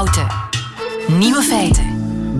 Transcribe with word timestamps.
Houten. 0.00 0.26
Nieuwe 1.18 1.42
feiten. 1.42 1.84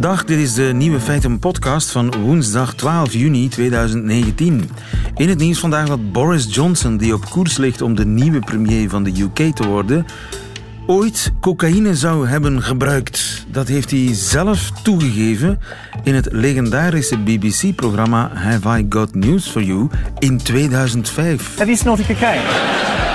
Dag, 0.01 0.25
dit 0.25 0.39
is 0.39 0.55
de 0.55 0.63
Nieuwe 0.63 1.01
Feiten 1.01 1.39
podcast 1.39 1.91
van 1.91 2.21
woensdag 2.21 2.75
12 2.75 3.13
juni 3.13 3.49
2019. 3.49 4.71
In 5.15 5.29
het 5.29 5.39
nieuws 5.39 5.59
vandaag 5.59 5.89
dat 5.89 6.13
Boris 6.13 6.55
Johnson, 6.55 6.97
die 6.97 7.15
op 7.15 7.31
koers 7.31 7.57
ligt 7.57 7.83
om 7.83 7.95
de 7.95 8.07
nieuwe 8.07 8.39
premier 8.39 8.89
van 8.89 9.03
de 9.03 9.21
UK 9.21 9.55
te 9.55 9.67
worden, 9.67 10.07
ooit 10.87 11.33
cocaïne 11.41 11.95
zou 11.95 12.29
hebben 12.29 12.63
gebruikt. 12.63 13.47
Dat 13.49 13.69
heeft 13.69 13.91
hij 13.91 14.09
zelf 14.13 14.71
toegegeven 14.83 15.61
in 16.03 16.15
het 16.15 16.29
legendarische 16.33 17.19
BBC-programma 17.19 18.31
Have 18.35 18.79
I 18.79 18.87
Got 18.89 19.15
News 19.15 19.49
for 19.49 19.63
You 19.63 19.89
in 20.19 20.37
2005. 20.37 21.49
Have 21.49 21.65
you 21.65 21.77
snorted 21.77 22.07
cocaine? 22.07 23.10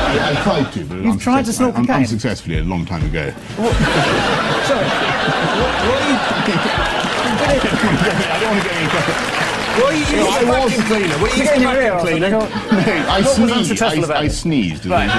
I 0.00 0.40
tried 0.42 0.72
to, 0.72 0.84
but 0.84 0.98
You've 1.02 1.20
tried 1.22 1.44
to 1.46 1.52
snort 1.52 1.74
un- 1.74 1.86
cocaine? 1.86 2.02
unsuccessfully 2.02 2.58
a 2.58 2.62
long 2.64 2.84
time 2.86 3.04
ago. 3.04 3.30
Sorry. 3.30 4.86
What 4.86 5.98
are 5.98 6.08
you? 6.08 6.16
I 7.48 8.38
don't 8.40 8.50
want 8.50 8.62
to 8.62 8.68
get 8.68 8.76
any 8.78 8.88
trouble. 8.88 9.14
What 9.78 9.92
are 9.92 9.96
you 9.96 10.04
No, 10.16 10.22
I 10.28 10.60
was 10.64 10.72
vacuum 10.72 10.86
cleaner? 10.86 11.16
What 11.18 11.30
are 11.32 11.36
you 11.36 11.42
Get 11.44 11.54
in 11.56 11.62
using 11.62 11.62
your 11.62 11.72
vacuum 12.00 12.22
ear, 12.22 12.30
cleaner? 12.30 12.36
I 13.08 13.20
What 13.20 13.24
was 13.24 13.34
sneezed. 13.36 13.52
unsuccessful 13.58 14.02
I, 14.02 14.06
about 14.06 14.22
I 14.22 14.24
it? 14.26 14.30
sneezed. 14.32 14.86
Right. 14.86 15.10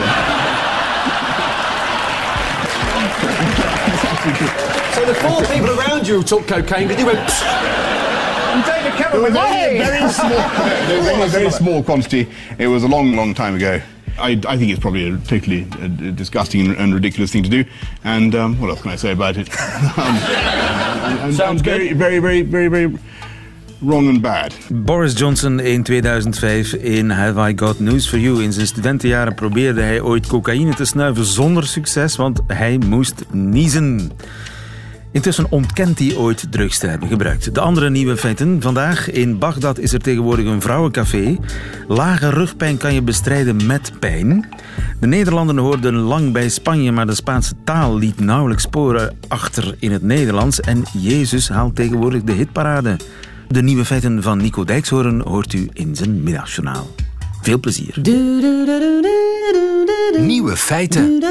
So 4.95 5.05
the 5.05 5.13
four 5.15 5.41
people 5.53 5.69
around 5.79 6.07
you 6.07 6.23
took 6.23 6.47
cocaine, 6.47 6.87
did 6.87 6.99
you 6.99 7.05
went, 7.05 7.19
I'm 7.19 8.61
David 8.65 8.93
Cameron 8.97 9.23
with 9.23 9.33
my 9.33 9.49
Very, 9.49 9.77
head. 9.77 9.99
very 9.99 10.11
small. 10.11 10.29
There 10.87 10.97
was 10.99 11.07
only 11.09 11.23
a 11.25 11.27
very 11.27 11.51
small 11.51 11.83
quantity. 11.83 12.27
It 12.57 12.67
was 12.67 12.83
a 12.83 12.87
long, 12.87 13.15
long 13.15 13.33
time 13.33 13.55
ago. 13.55 13.79
I, 14.19 14.39
I 14.47 14.57
think 14.57 14.71
it's 14.71 14.79
probably 14.79 15.09
a 15.09 15.17
particularly 15.17 15.67
uh, 15.81 16.11
disgusting 16.11 16.75
and 16.75 16.93
ridiculous 16.93 17.31
thing 17.31 17.43
to 17.43 17.49
do. 17.49 17.65
And 18.03 18.35
um, 18.35 18.59
what 18.59 18.69
else 18.69 18.81
can 18.81 18.91
I 18.91 18.97
say 18.97 19.11
about 19.11 19.37
it? 19.37 19.49
um, 19.97 20.15
and, 20.15 21.19
and, 21.19 21.33
Sounds 21.33 21.61
and 21.61 21.65
very, 21.65 21.93
very, 21.93 22.19
very, 22.19 22.41
very, 22.41 22.67
very 22.67 22.97
wrong 23.81 24.07
and 24.07 24.21
bad. 24.21 24.53
Boris 24.69 25.13
Johnson 25.13 25.59
in 25.59 25.83
2005 25.83 26.73
in 26.73 27.09
Have 27.09 27.37
I 27.37 27.53
Got 27.53 27.79
News 27.79 28.07
for 28.09 28.17
You. 28.17 28.43
In 28.43 28.53
zijn 28.53 28.67
studentenjaren 28.67 29.35
probeerde 29.35 29.81
hij 29.81 30.01
ooit 30.01 30.27
cocaïne 30.27 30.73
te 30.73 30.85
snuiven 30.85 31.25
zonder 31.25 31.67
succes, 31.67 32.15
want 32.15 32.41
hij 32.47 32.77
moest 32.77 33.25
niezen. 33.31 34.11
Intussen 35.11 35.51
ontkent 35.51 35.99
hij 35.99 36.15
ooit 36.15 36.51
drugs 36.51 36.77
te 36.77 36.87
hebben 36.87 37.09
gebruikt. 37.09 37.53
De 37.53 37.59
andere 37.59 37.89
nieuwe 37.89 38.17
feiten. 38.17 38.61
Vandaag 38.61 39.11
in 39.11 39.37
Bagdad 39.37 39.79
is 39.79 39.93
er 39.93 39.99
tegenwoordig 39.99 40.45
een 40.45 40.61
vrouwencafé. 40.61 41.37
Lage 41.87 42.29
rugpijn 42.29 42.77
kan 42.77 42.93
je 42.93 43.01
bestrijden 43.01 43.65
met 43.65 43.91
pijn. 43.99 44.49
De 44.99 45.07
Nederlanden 45.07 45.57
hoorden 45.57 45.93
lang 45.93 46.31
bij 46.31 46.49
Spanje, 46.49 46.91
maar 46.91 47.05
de 47.05 47.15
Spaanse 47.15 47.53
taal 47.63 47.97
liet 47.97 48.19
nauwelijks 48.19 48.63
sporen 48.63 49.17
achter 49.27 49.75
in 49.79 49.91
het 49.91 50.03
Nederlands. 50.03 50.59
En 50.59 50.83
Jezus 50.93 51.49
haalt 51.49 51.75
tegenwoordig 51.75 52.23
de 52.23 52.31
hitparade. 52.31 52.97
De 53.47 53.61
nieuwe 53.61 53.85
feiten 53.85 54.23
van 54.23 54.37
Nico 54.37 54.63
Dijkshoorn 54.63 55.21
hoort 55.21 55.53
u 55.53 55.69
in 55.73 55.95
zijn 55.95 56.23
middagjournaal. 56.23 56.87
Veel 57.41 57.59
plezier. 57.59 57.95
Nieuwe 60.19 60.55
feiten. 60.55 61.23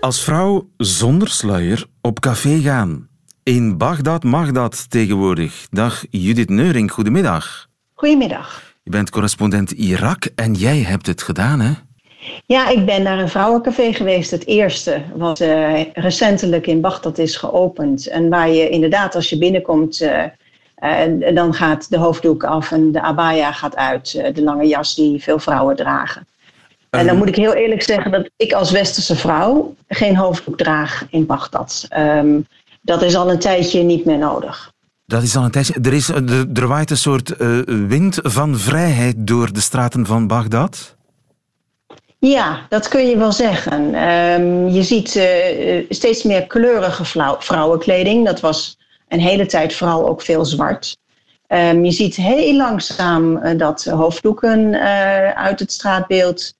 Als 0.00 0.24
vrouw 0.24 0.68
zonder 0.76 1.28
sluier 1.28 1.86
op 2.00 2.20
café 2.20 2.60
gaan. 2.60 3.08
In 3.42 3.78
Bagdad 3.78 4.24
mag 4.24 4.52
dat 4.52 4.90
tegenwoordig. 4.90 5.66
Dag 5.70 6.04
Judith 6.10 6.48
Neuring, 6.48 6.90
goedemiddag. 6.90 7.68
Goedemiddag. 7.94 8.74
Je 8.82 8.90
bent 8.90 9.10
correspondent 9.10 9.70
Irak 9.70 10.24
en 10.34 10.54
jij 10.54 10.78
hebt 10.78 11.06
het 11.06 11.22
gedaan, 11.22 11.60
hè? 11.60 11.72
Ja, 12.46 12.68
ik 12.68 12.86
ben 12.86 13.02
naar 13.02 13.18
een 13.18 13.28
vrouwencafé 13.28 13.92
geweest. 13.92 14.30
Het 14.30 14.46
eerste 14.46 15.02
wat 15.14 15.40
eh, 15.40 15.80
recentelijk 15.92 16.66
in 16.66 16.80
Bagdad 16.80 17.18
is 17.18 17.36
geopend. 17.36 18.06
En 18.06 18.28
waar 18.28 18.50
je 18.50 18.68
inderdaad, 18.68 19.14
als 19.14 19.30
je 19.30 19.38
binnenkomt, 19.38 20.00
eh, 20.00 20.24
eh, 20.80 21.34
dan 21.34 21.54
gaat 21.54 21.90
de 21.90 21.96
hoofddoek 21.98 22.44
af 22.44 22.72
en 22.72 22.92
de 22.92 23.00
abaya 23.00 23.52
gaat 23.52 23.76
uit. 23.76 24.14
eh, 24.14 24.34
de 24.34 24.42
lange 24.42 24.66
jas 24.66 24.94
die 24.94 25.22
veel 25.22 25.38
vrouwen 25.38 25.76
dragen. 25.76 26.26
En 26.90 27.06
dan 27.06 27.16
moet 27.16 27.28
ik 27.28 27.36
heel 27.36 27.52
eerlijk 27.54 27.82
zeggen 27.82 28.10
dat 28.10 28.30
ik 28.36 28.52
als 28.52 28.70
westerse 28.70 29.16
vrouw 29.16 29.74
geen 29.88 30.16
hoofddoek 30.16 30.56
draag 30.56 31.06
in 31.10 31.26
Bagdad. 31.26 31.86
Ehm, 31.88 32.40
dat 32.80 33.02
is 33.02 33.16
al 33.16 33.30
een 33.30 33.38
tijdje 33.38 33.82
niet 33.82 34.04
meer 34.04 34.18
nodig. 34.18 34.72
Dat 35.06 35.22
is 35.22 35.36
al 35.36 35.44
een 35.44 35.50
tijdje. 35.50 35.74
Er, 35.82 35.92
is, 35.92 36.08
er, 36.08 36.46
er 36.54 36.66
waait 36.66 36.90
een 36.90 36.96
soort 36.96 37.30
eh, 37.36 37.58
wind 37.66 38.18
van 38.22 38.58
vrijheid 38.58 39.14
door 39.18 39.52
de 39.52 39.60
straten 39.60 40.06
van 40.06 40.26
Bagdad. 40.26 40.96
Ja, 42.18 42.66
dat 42.68 42.88
kun 42.88 43.06
je 43.08 43.16
wel 43.16 43.32
zeggen. 43.32 43.94
Ehm, 43.94 44.66
je 44.68 44.82
ziet 44.82 45.16
eh, 45.16 45.78
eh, 45.78 45.84
steeds 45.88 46.22
meer 46.22 46.46
kleurige 46.46 47.04
vrouw- 47.04 47.36
vrouwenkleding. 47.40 48.24
Dat 48.26 48.40
was 48.40 48.78
een 49.10 49.20
hele 49.20 49.46
tijd 49.46 49.74
vooral 49.74 50.08
ook 50.08 50.22
veel 50.22 50.44
zwart. 50.44 50.98
Ehm, 51.46 51.84
je 51.84 51.90
ziet 51.90 52.16
heel 52.16 52.56
langzaam 52.56 53.36
eh, 53.36 53.58
dat 53.58 53.84
hoofddoeken 53.84 54.74
eh, 54.74 55.30
uit 55.30 55.60
het 55.60 55.72
straatbeeld. 55.72 56.54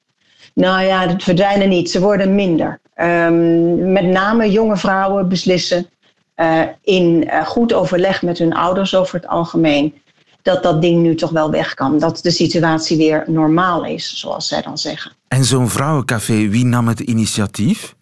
Nou 0.54 0.82
ja, 0.82 1.08
het 1.08 1.22
verdwijnen 1.22 1.68
niet, 1.68 1.90
ze 1.90 2.00
worden 2.00 2.34
minder. 2.34 2.80
Ehm, 2.94 3.92
met 3.92 4.04
name 4.04 4.50
jonge 4.50 4.76
vrouwen 4.76 5.28
beslissen 5.28 5.86
eh, 6.34 6.62
in 6.82 7.30
goed 7.44 7.72
overleg 7.72 8.22
met 8.22 8.38
hun 8.38 8.54
ouders 8.54 8.94
over 8.94 9.14
het 9.14 9.26
algemeen. 9.26 9.94
Dat 10.42 10.62
dat 10.62 10.82
ding 10.82 11.02
nu 11.02 11.14
toch 11.14 11.30
wel 11.30 11.50
weg 11.50 11.74
kan. 11.74 11.98
Dat 11.98 12.18
de 12.22 12.30
situatie 12.30 12.96
weer 12.96 13.24
normaal 13.26 13.84
is, 13.84 14.18
zoals 14.18 14.48
zij 14.48 14.62
dan 14.62 14.78
zeggen. 14.78 15.12
En 15.28 15.44
zo'n 15.44 15.68
vrouwencafé, 15.68 16.48
wie 16.48 16.64
nam 16.64 16.88
het 16.88 17.00
initiatief? 17.00 17.94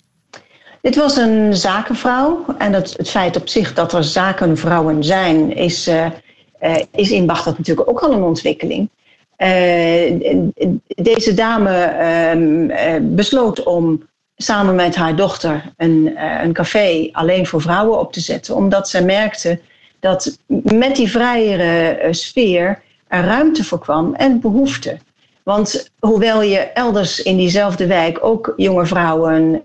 Dit 0.81 0.97
was 0.97 1.17
een 1.17 1.57
zakenvrouw. 1.57 2.45
En 2.59 2.73
het, 2.73 2.95
het 2.97 3.11
feit 3.11 3.37
op 3.37 3.49
zich 3.49 3.75
dat 3.75 3.93
er 3.93 4.05
zakenvrouwen 4.05 5.05
zijn, 5.05 5.57
is, 5.57 5.87
eh, 5.87 6.77
is 6.93 7.11
in 7.11 7.27
Bagdad 7.27 7.59
natuurlijk 7.59 7.91
ook 7.91 8.01
al 8.01 8.13
een 8.13 8.23
ontwikkeling. 8.23 8.91
Eh, 9.37 10.15
deze 10.87 11.35
dame 11.35 11.71
ehm, 11.71 12.71
eh, 12.71 12.95
besloot 13.03 13.63
om 13.63 14.09
samen 14.37 14.75
met 14.75 14.97
haar 14.97 15.17
dochter 15.17 15.73
een, 15.77 16.13
een 16.43 16.53
café 16.53 17.09
alleen 17.13 17.47
voor 17.47 17.61
vrouwen 17.61 17.99
op 17.99 18.13
te 18.13 18.21
zetten, 18.21 18.55
omdat 18.55 18.89
zij 18.89 19.03
merkte 19.03 19.61
dat 20.01 20.39
met 20.63 20.97
die 20.97 21.11
vrijere 21.11 21.99
sfeer 22.11 22.83
er 23.09 23.25
ruimte 23.25 23.65
voor 23.65 23.79
kwam 23.79 24.15
en 24.15 24.41
behoefte. 24.41 24.99
Want 25.43 25.91
hoewel 25.99 26.43
je 26.43 26.59
elders 26.59 27.23
in 27.23 27.37
diezelfde 27.37 27.87
wijk 27.87 28.25
ook 28.25 28.53
jonge 28.57 28.87
vrouwen 28.87 29.65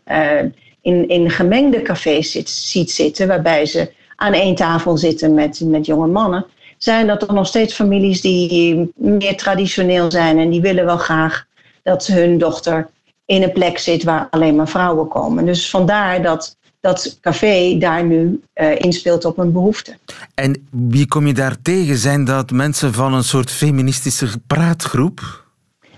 in, 0.84 1.08
in 1.10 1.30
gemengde 1.30 1.82
cafés 1.82 2.32
zit, 2.32 2.50
ziet 2.50 2.92
zitten, 2.92 3.28
waarbij 3.28 3.66
ze 3.66 3.92
aan 4.16 4.34
één 4.34 4.56
tafel 4.56 4.98
zitten 4.98 5.34
met, 5.34 5.62
met 5.66 5.86
jonge 5.86 6.08
mannen, 6.08 6.46
zijn 6.78 7.08
dat 7.08 7.22
er 7.22 7.34
nog 7.34 7.48
steeds 7.48 7.74
families 7.74 8.22
die 8.22 8.92
meer 8.96 9.38
traditioneel 9.38 10.12
zijn 10.12 10.38
en 10.40 10.50
die 10.50 10.62
willen 10.62 10.86
wel 10.86 10.98
graag 10.98 11.46
dat 11.84 12.08
hun 12.08 12.38
dochter 12.38 12.90
in 13.26 13.44
een 13.44 13.52
plek 13.52 13.78
zit 13.78 14.04
waar 14.04 14.28
alleen 14.30 14.56
maar 14.56 14.68
vrouwen 14.68 15.08
komen. 15.08 15.46
Dus 15.46 15.70
vandaar 15.70 16.22
dat 16.22 16.58
dat 16.80 17.18
café 17.22 17.78
daar 17.80 18.04
nu 18.04 18.42
eh, 18.54 18.80
inspeelt 18.80 19.26
op 19.26 19.38
een 19.38 19.52
behoefte. 19.52 19.98
En 20.36 20.68
wie 20.72 21.08
kom 21.08 21.28
je 21.28 21.34
daar 21.34 21.56
tegen? 21.62 21.98
Zijn 21.98 22.26
dat 22.26 22.52
mensen 22.52 22.94
van 22.94 23.14
een 23.14 23.24
soort 23.24 23.52
feministische 23.52 24.28
praatgroep? 24.48 25.43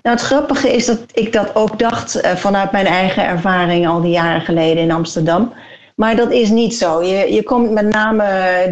Nou, 0.06 0.18
het 0.18 0.26
grappige 0.26 0.74
is 0.74 0.86
dat 0.86 1.00
ik 1.14 1.34
dat 1.34 1.56
ook 1.56 1.80
dacht 1.80 2.16
eh, 2.16 2.36
vanuit 2.36 2.72
mijn 2.72 2.86
eigen 2.86 3.26
ervaring 3.26 3.88
al 3.88 4.02
die 4.02 4.12
jaren 4.12 4.42
geleden 4.42 4.84
in 4.84 4.92
Amsterdam. 4.92 5.54
Maar 5.96 6.16
dat 6.16 6.32
is 6.32 6.50
niet 6.50 6.76
zo. 6.76 7.04
Je, 7.04 7.34
je 7.34 7.44
komt 7.44 7.72
met 7.72 7.90
name 7.90 8.24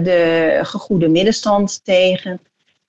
de 0.04 0.60
gegoede 0.64 1.08
middenstand 1.08 1.82
tegen 1.84 2.40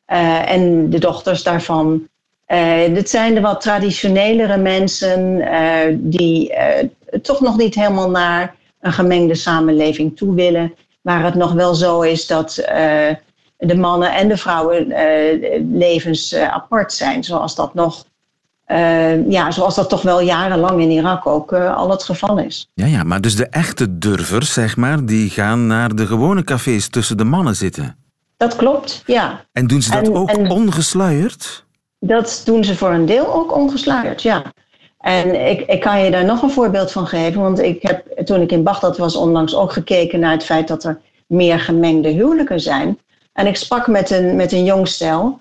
eh, 0.05 0.50
en 0.50 0.91
de 0.91 0.99
dochters 0.99 1.43
daarvan. 1.43 2.09
Eh 2.47 2.94
dit 2.94 3.10
zijn 3.10 3.35
de 3.35 3.41
wat 3.41 3.61
traditionelere 3.61 4.56
mensen 4.56 5.43
die 5.99 6.55
toch 7.23 7.40
nog 7.40 7.56
niet 7.56 7.75
helemaal 7.75 8.11
naar 8.11 8.55
een 8.81 8.93
gemengde 8.93 9.35
samenleving 9.35 10.17
toe 10.17 10.35
willen. 10.35 10.75
Waar 11.00 11.25
het 11.25 11.35
nog 11.35 11.52
wel 11.52 11.75
zo 11.75 12.00
is 12.00 12.26
dat 12.26 12.55
de 13.56 13.76
mannen 13.76 14.12
en 14.14 14.29
de 14.29 14.37
vrouwen 14.37 14.94
levens 15.79 16.35
apart 16.35 16.93
zijn. 16.93 17.25
Zoals 17.25 17.55
dat 17.55 17.75
nog 17.75 18.05
eh, 18.64 19.31
ja, 19.31 19.50
zoals 19.50 19.75
dat 19.75 19.88
toch 19.88 20.02
wel 20.02 20.20
jarenlang 20.20 20.81
in 20.81 20.90
Irak 20.90 21.26
ook 21.26 21.52
eh, 21.52 21.76
al 21.76 21.90
het 21.90 22.02
geval 22.02 22.38
is. 22.38 22.70
Ja, 22.75 22.87
ja, 22.87 23.02
maar 23.02 23.20
dus 23.20 23.37
de 23.37 23.46
echte 23.46 23.99
durvers, 23.99 24.52
zeg 24.52 24.76
maar, 24.76 25.05
die 25.06 25.31
gaan 25.31 25.66
naar 25.66 25.94
de 25.94 26.06
gewone 26.06 26.44
cafés 26.44 26.88
tussen 26.88 27.16
de 27.16 27.25
mannen 27.25 27.56
zitten. 27.56 27.96
Dat 28.37 28.56
klopt, 28.56 29.02
ja. 29.06 29.44
En 29.52 29.66
doen 29.66 29.82
ze 29.82 29.90
dat 29.90 30.06
En- 30.06 30.14
ook 30.14 30.28
en- 30.31 30.50
ongesluierd? 30.50 31.64
Dat 32.00 32.43
doen 32.44 32.64
ze 32.64 32.76
voor 32.76 32.90
een 32.90 33.06
deel 33.06 33.34
ook 33.34 33.55
ongesluierd, 33.56 34.22
ja. 34.22 34.43
En 34.99 35.49
ik, 35.50 35.61
ik 35.61 35.81
kan 35.81 36.00
je 36.05 36.11
daar 36.11 36.25
nog 36.25 36.43
een 36.43 36.50
voorbeeld 36.50 36.93
van 36.93 37.06
geven. 37.06 37.40
Want 37.40 37.58
ik 37.58 37.82
heb 37.82 38.26
toen 38.26 38.40
ik 38.40 38.52
in 38.52 38.62
Bagdad 38.62 38.96
was 38.99 39.16
onlangs 39.16 39.55
ook 39.55 39.72
gekeken 39.72 40.20
naar 40.20 40.32
het 40.32 40.44
feit 40.44 40.69
dat 40.69 40.84
er 40.84 41.00
meer 41.26 41.61
gemengde 41.61 42.08
huwelijken 42.08 42.61
zijn. 42.61 42.99
En 43.32 43.46
ik 43.46 43.56
sprak 43.56 43.87
met 43.87 44.11
een, 44.11 44.37
met 44.37 44.52
een 44.52 44.64
jong 44.64 44.88
stel 44.88 45.40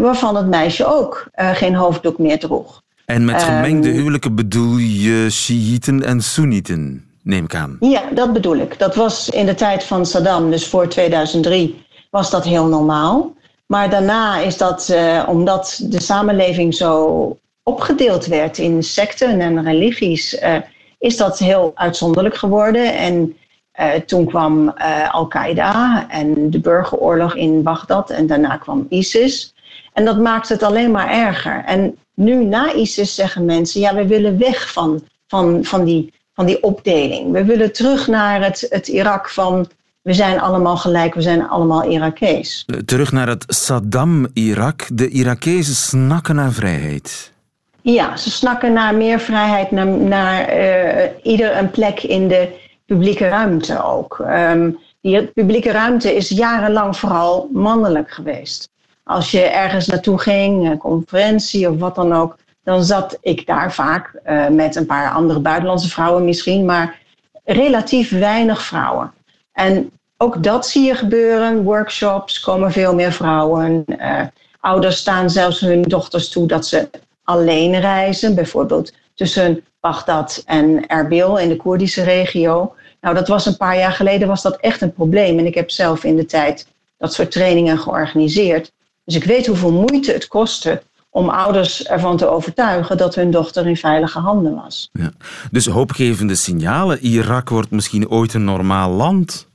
waarvan 0.00 0.36
het 0.36 0.46
meisje 0.46 0.86
ook 0.86 1.26
eh, 1.32 1.50
geen 1.50 1.74
hoofddoek 1.74 2.18
meer 2.18 2.38
droeg. 2.38 2.82
En 3.04 3.24
met 3.24 3.34
Ehm, 3.34 3.44
gemengde 3.44 3.88
huwelijken 3.88 4.34
bedoel 4.34 4.76
je 4.76 5.30
Shiiten 5.30 6.02
en 6.04 6.20
Soenieten? 6.20 7.06
neem 7.22 7.44
ik 7.44 7.54
aan. 7.54 7.76
Ja, 7.80 8.02
dat 8.14 8.32
bedoel 8.32 8.56
ik. 8.56 8.78
Dat 8.78 8.94
was 8.94 9.28
in 9.28 9.46
de 9.46 9.54
tijd 9.54 9.84
van 9.84 10.06
Saddam, 10.06 10.50
dus 10.50 10.66
voor 10.66 10.88
2003, 10.88 11.84
was 12.10 12.30
dat 12.30 12.44
heel 12.44 12.66
normaal. 12.66 13.34
Maar 13.66 13.90
daarna 13.90 14.38
is 14.38 14.56
dat, 14.56 14.88
uh, 14.90 15.22
omdat 15.28 15.80
de 15.82 16.00
samenleving 16.00 16.74
zo 16.74 17.36
opgedeeld 17.62 18.26
werd 18.26 18.58
in 18.58 18.82
secten 18.82 19.40
en 19.40 19.64
religies, 19.64 20.42
uh, 20.42 20.56
is 20.98 21.16
dat 21.16 21.38
heel 21.38 21.72
uitzonderlijk 21.74 22.36
geworden. 22.36 22.96
En 22.96 23.36
uh, 23.80 23.92
toen 23.92 24.26
kwam 24.26 24.74
Al-Qaeda 25.10 26.06
en 26.10 26.50
de 26.50 26.60
burgeroorlog 26.60 27.36
in 27.36 27.62
Bagdad 27.62 28.10
en 28.10 28.26
daarna 28.26 28.56
kwam 28.56 28.86
ISIS. 28.88 29.51
En 29.92 30.04
dat 30.04 30.18
maakt 30.18 30.48
het 30.48 30.62
alleen 30.62 30.90
maar 30.90 31.10
erger. 31.10 31.64
En 31.66 31.98
nu 32.14 32.44
na 32.44 32.72
ISIS 32.72 33.14
zeggen 33.14 33.44
mensen, 33.44 33.80
ja, 33.80 33.94
we 33.94 34.06
willen 34.06 34.38
weg 34.38 34.72
van, 34.72 35.02
van, 35.26 35.64
van, 35.64 35.84
die, 35.84 36.12
van 36.34 36.46
die 36.46 36.62
opdeling. 36.62 37.32
We 37.32 37.44
willen 37.44 37.72
terug 37.72 38.06
naar 38.06 38.44
het, 38.44 38.66
het 38.70 38.88
Irak 38.88 39.30
van 39.30 39.68
we 40.02 40.12
zijn 40.12 40.40
allemaal 40.40 40.76
gelijk, 40.76 41.14
we 41.14 41.22
zijn 41.22 41.48
allemaal 41.48 41.90
Irakees. 41.90 42.66
Terug 42.84 43.12
naar 43.12 43.28
het 43.28 43.44
Saddam-Irak. 43.46 44.86
De 44.92 45.08
Irakezen 45.08 45.74
snakken 45.74 46.34
naar 46.34 46.52
vrijheid. 46.52 47.32
Ja, 47.80 48.16
ze 48.16 48.30
snakken 48.30 48.72
naar 48.72 48.94
meer 48.94 49.20
vrijheid, 49.20 49.70
naar, 49.70 49.86
naar 49.86 50.56
uh, 50.56 51.04
ieder 51.22 51.56
een 51.56 51.70
plek 51.70 52.02
in 52.02 52.28
de 52.28 52.48
publieke 52.86 53.28
ruimte 53.28 53.84
ook. 53.84 54.24
Um, 54.26 54.78
die 55.00 55.26
publieke 55.26 55.70
ruimte 55.70 56.14
is 56.14 56.28
jarenlang 56.28 56.96
vooral 56.96 57.48
mannelijk 57.52 58.10
geweest. 58.10 58.70
Als 59.12 59.30
je 59.30 59.40
ergens 59.40 59.86
naartoe 59.86 60.18
ging, 60.18 60.70
een 60.70 60.78
conferentie 60.78 61.70
of 61.70 61.78
wat 61.78 61.94
dan 61.94 62.12
ook, 62.12 62.36
dan 62.64 62.84
zat 62.84 63.18
ik 63.20 63.46
daar 63.46 63.72
vaak 63.72 64.20
uh, 64.26 64.48
met 64.48 64.76
een 64.76 64.86
paar 64.86 65.10
andere 65.10 65.40
buitenlandse 65.40 65.88
vrouwen 65.88 66.24
misschien, 66.24 66.64
maar 66.64 66.98
relatief 67.44 68.10
weinig 68.10 68.62
vrouwen. 68.62 69.12
En 69.52 69.90
ook 70.16 70.42
dat 70.42 70.66
zie 70.66 70.84
je 70.84 70.94
gebeuren. 70.94 71.62
Workshops 71.62 72.40
komen 72.40 72.72
veel 72.72 72.94
meer 72.94 73.12
vrouwen. 73.12 73.84
Uh, 73.86 74.20
ouders 74.60 74.96
staan 74.96 75.30
zelfs 75.30 75.60
hun 75.60 75.82
dochters 75.82 76.28
toe 76.28 76.46
dat 76.46 76.66
ze 76.66 76.90
alleen 77.24 77.80
reizen, 77.80 78.34
bijvoorbeeld 78.34 78.92
tussen 79.14 79.64
Bagdad 79.80 80.42
en 80.46 80.86
Erbil 80.86 81.38
in 81.38 81.48
de 81.48 81.56
Koerdische 81.56 82.02
regio. 82.02 82.74
Nou, 83.00 83.14
dat 83.14 83.28
was 83.28 83.46
een 83.46 83.56
paar 83.56 83.78
jaar 83.78 83.92
geleden 83.92 84.28
was 84.28 84.42
dat 84.42 84.56
echt 84.56 84.80
een 84.80 84.92
probleem. 84.92 85.38
En 85.38 85.46
ik 85.46 85.54
heb 85.54 85.70
zelf 85.70 86.04
in 86.04 86.16
de 86.16 86.26
tijd 86.26 86.66
dat 86.98 87.14
soort 87.14 87.30
trainingen 87.30 87.78
georganiseerd. 87.78 88.72
Dus 89.04 89.14
ik 89.14 89.24
weet 89.24 89.46
hoeveel 89.46 89.72
moeite 89.72 90.12
het 90.12 90.28
kostte 90.28 90.82
om 91.10 91.28
ouders 91.28 91.84
ervan 91.84 92.16
te 92.16 92.26
overtuigen 92.26 92.96
dat 92.96 93.14
hun 93.14 93.30
dochter 93.30 93.66
in 93.66 93.76
veilige 93.76 94.18
handen 94.18 94.54
was. 94.54 94.88
Ja. 94.92 95.12
Dus 95.50 95.66
hoopgevende 95.66 96.34
signalen. 96.34 96.98
Irak 96.98 97.48
wordt 97.48 97.70
misschien 97.70 98.10
ooit 98.10 98.34
een 98.34 98.44
normaal 98.44 98.90
land. 98.90 99.46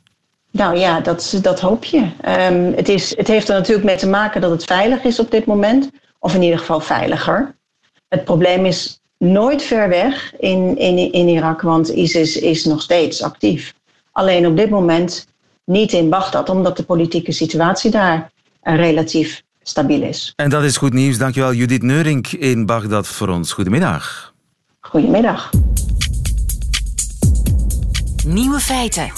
Nou 0.52 0.78
ja, 0.78 1.00
dat, 1.00 1.40
dat 1.42 1.60
hoop 1.60 1.84
je. 1.84 1.98
Um, 1.98 2.74
het, 2.76 2.90
is, 2.90 3.18
het 3.18 3.28
heeft 3.28 3.50
er 3.50 3.56
natuurlijk 3.56 3.86
mee 3.86 3.98
te 3.98 4.08
maken 4.08 4.42
dat 4.42 4.52
het 4.52 4.64
veilig 4.64 5.04
is 5.04 5.20
op 5.20 5.32
dit 5.32 5.46
moment. 5.46 5.90
Of 6.20 6.36
in 6.36 6.42
ieder 6.42 6.60
geval 6.60 6.80
veiliger. 6.80 7.56
Het 8.08 8.24
probleem 8.24 8.66
is 8.66 9.02
nooit 9.18 9.64
ver 9.64 9.90
weg 9.90 10.34
in, 10.40 10.78
in, 10.78 11.12
in 11.12 11.28
Irak, 11.28 11.62
want 11.62 11.88
ISIS 11.88 12.38
is 12.38 12.66
nog 12.66 12.82
steeds 12.82 13.22
actief. 13.22 13.74
Alleen 14.12 14.48
op 14.48 14.58
dit 14.58 14.70
moment 14.70 15.28
niet 15.64 15.92
in 15.92 16.10
Bagdad, 16.10 16.50
omdat 16.50 16.78
de 16.78 16.84
politieke 16.84 17.32
situatie 17.32 17.92
daar 17.92 18.32
relatief 18.76 19.44
stabiel 19.64 20.02
is. 20.02 20.34
En 20.36 20.50
dat 20.50 20.64
is 20.64 20.78
goed 20.78 20.94
nieuws. 20.94 21.18
Dankjewel 21.18 21.54
Judith 21.54 21.84
Neurink 21.84 22.28
in 22.28 22.66
Bagdad 22.66 23.08
voor 23.08 23.28
ons. 23.28 23.52
Goedemiddag. 23.52 24.34
Goedemiddag. 24.80 25.50
Nieuwe 28.26 28.60
feiten. 28.60 29.12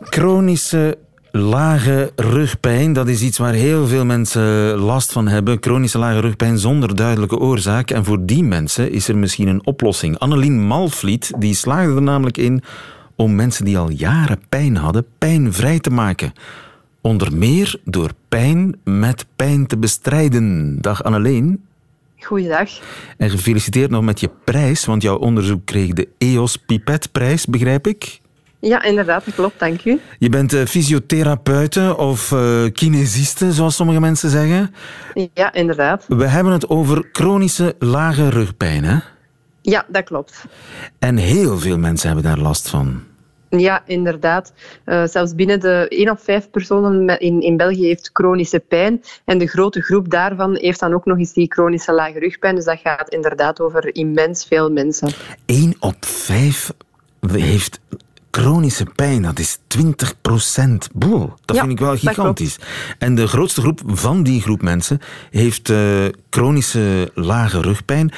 Chronische 0.00 0.98
lage 1.30 2.12
rugpijn, 2.16 2.92
dat 2.92 3.08
is 3.08 3.22
iets 3.22 3.38
waar 3.38 3.52
heel 3.52 3.86
veel 3.86 4.04
mensen 4.04 4.42
last 4.78 5.12
van 5.12 5.28
hebben. 5.28 5.56
Chronische 5.60 5.98
lage 5.98 6.20
rugpijn 6.20 6.58
zonder 6.58 6.96
duidelijke 6.96 7.38
oorzaak. 7.38 7.90
En 7.90 8.04
voor 8.04 8.26
die 8.26 8.44
mensen 8.44 8.92
is 8.92 9.08
er 9.08 9.16
misschien 9.16 9.48
een 9.48 9.66
oplossing. 9.66 10.18
Annelien 10.18 10.66
Malvliet 10.66 11.32
die 11.38 11.54
slaagde 11.54 11.94
er 11.94 12.02
namelijk 12.02 12.38
in 12.38 12.62
om 13.16 13.34
mensen 13.34 13.64
die 13.64 13.78
al 13.78 13.90
jaren 13.90 14.40
pijn 14.48 14.76
hadden, 14.76 15.06
pijnvrij 15.18 15.78
te 15.78 15.90
maken. 15.90 16.32
Onder 17.00 17.36
meer 17.36 17.80
door 17.84 18.10
pijn 18.28 18.76
met 18.84 19.26
pijn 19.36 19.66
te 19.66 19.76
bestrijden. 19.76 20.78
Dag 20.80 21.02
Anneleen. 21.02 21.64
Goeiedag. 22.18 22.70
En 23.16 23.30
gefeliciteerd 23.30 23.90
nog 23.90 24.02
met 24.02 24.20
je 24.20 24.30
prijs, 24.44 24.84
want 24.84 25.02
jouw 25.02 25.16
onderzoek 25.16 25.64
kreeg 25.64 25.92
de 25.92 26.08
EOS 26.18 26.56
Pipetprijs, 26.56 27.46
begrijp 27.46 27.86
ik? 27.86 28.20
Ja, 28.60 28.82
inderdaad, 28.82 29.24
dat 29.24 29.34
klopt, 29.34 29.58
dank 29.58 29.84
u. 29.84 30.00
Je 30.18 30.28
bent 30.28 30.52
uh, 30.52 30.64
fysiotherapeute 30.64 31.96
of 31.96 32.30
uh, 32.30 32.64
kinesiste, 32.72 33.52
zoals 33.52 33.76
sommige 33.76 34.00
mensen 34.00 34.30
zeggen. 34.30 34.74
Ja, 35.34 35.52
inderdaad. 35.52 36.04
We 36.08 36.26
hebben 36.26 36.52
het 36.52 36.68
over 36.68 37.08
chronische 37.12 37.74
lage 37.78 38.28
rugpijn, 38.28 38.84
hè? 38.84 38.98
Ja, 39.70 39.84
dat 39.88 40.04
klopt. 40.04 40.44
En 40.98 41.16
heel 41.16 41.58
veel 41.58 41.78
mensen 41.78 42.06
hebben 42.06 42.24
daar 42.24 42.38
last 42.38 42.68
van. 42.68 43.02
Ja, 43.48 43.82
inderdaad. 43.86 44.52
Uh, 44.86 45.04
zelfs 45.04 45.34
binnen 45.34 45.60
de 45.60 45.86
1 45.88 46.10
op 46.10 46.20
5 46.20 46.50
personen 46.50 47.18
in, 47.20 47.40
in 47.40 47.56
België 47.56 47.86
heeft 47.86 48.10
chronische 48.12 48.60
pijn. 48.60 49.02
En 49.24 49.38
de 49.38 49.46
grote 49.46 49.80
groep 49.80 50.10
daarvan 50.10 50.56
heeft 50.56 50.80
dan 50.80 50.94
ook 50.94 51.04
nog 51.04 51.18
eens 51.18 51.32
die 51.32 51.52
chronische 51.52 51.92
lage 51.92 52.18
rugpijn. 52.18 52.54
Dus 52.54 52.64
dat 52.64 52.78
gaat 52.82 53.08
inderdaad 53.08 53.60
over 53.60 53.94
immens 53.94 54.44
veel 54.44 54.70
mensen. 54.70 55.10
1 55.46 55.76
op 55.80 56.04
5 56.04 56.72
heeft 57.32 57.80
chronische 58.30 58.86
pijn, 58.94 59.22
dat 59.22 59.38
is 59.38 59.58
20 59.66 60.20
procent. 60.20 60.88
dat 61.44 61.56
ja, 61.56 61.60
vind 61.60 61.72
ik 61.72 61.78
wel 61.78 61.96
gigantisch. 61.96 62.58
En 62.98 63.14
de 63.14 63.26
grootste 63.26 63.60
groep 63.60 63.80
van 63.86 64.22
die 64.22 64.40
groep 64.40 64.62
mensen 64.62 65.00
heeft 65.30 65.70
uh, 65.70 66.04
chronische 66.30 67.10
lage 67.14 67.60
rugpijn 67.60 68.12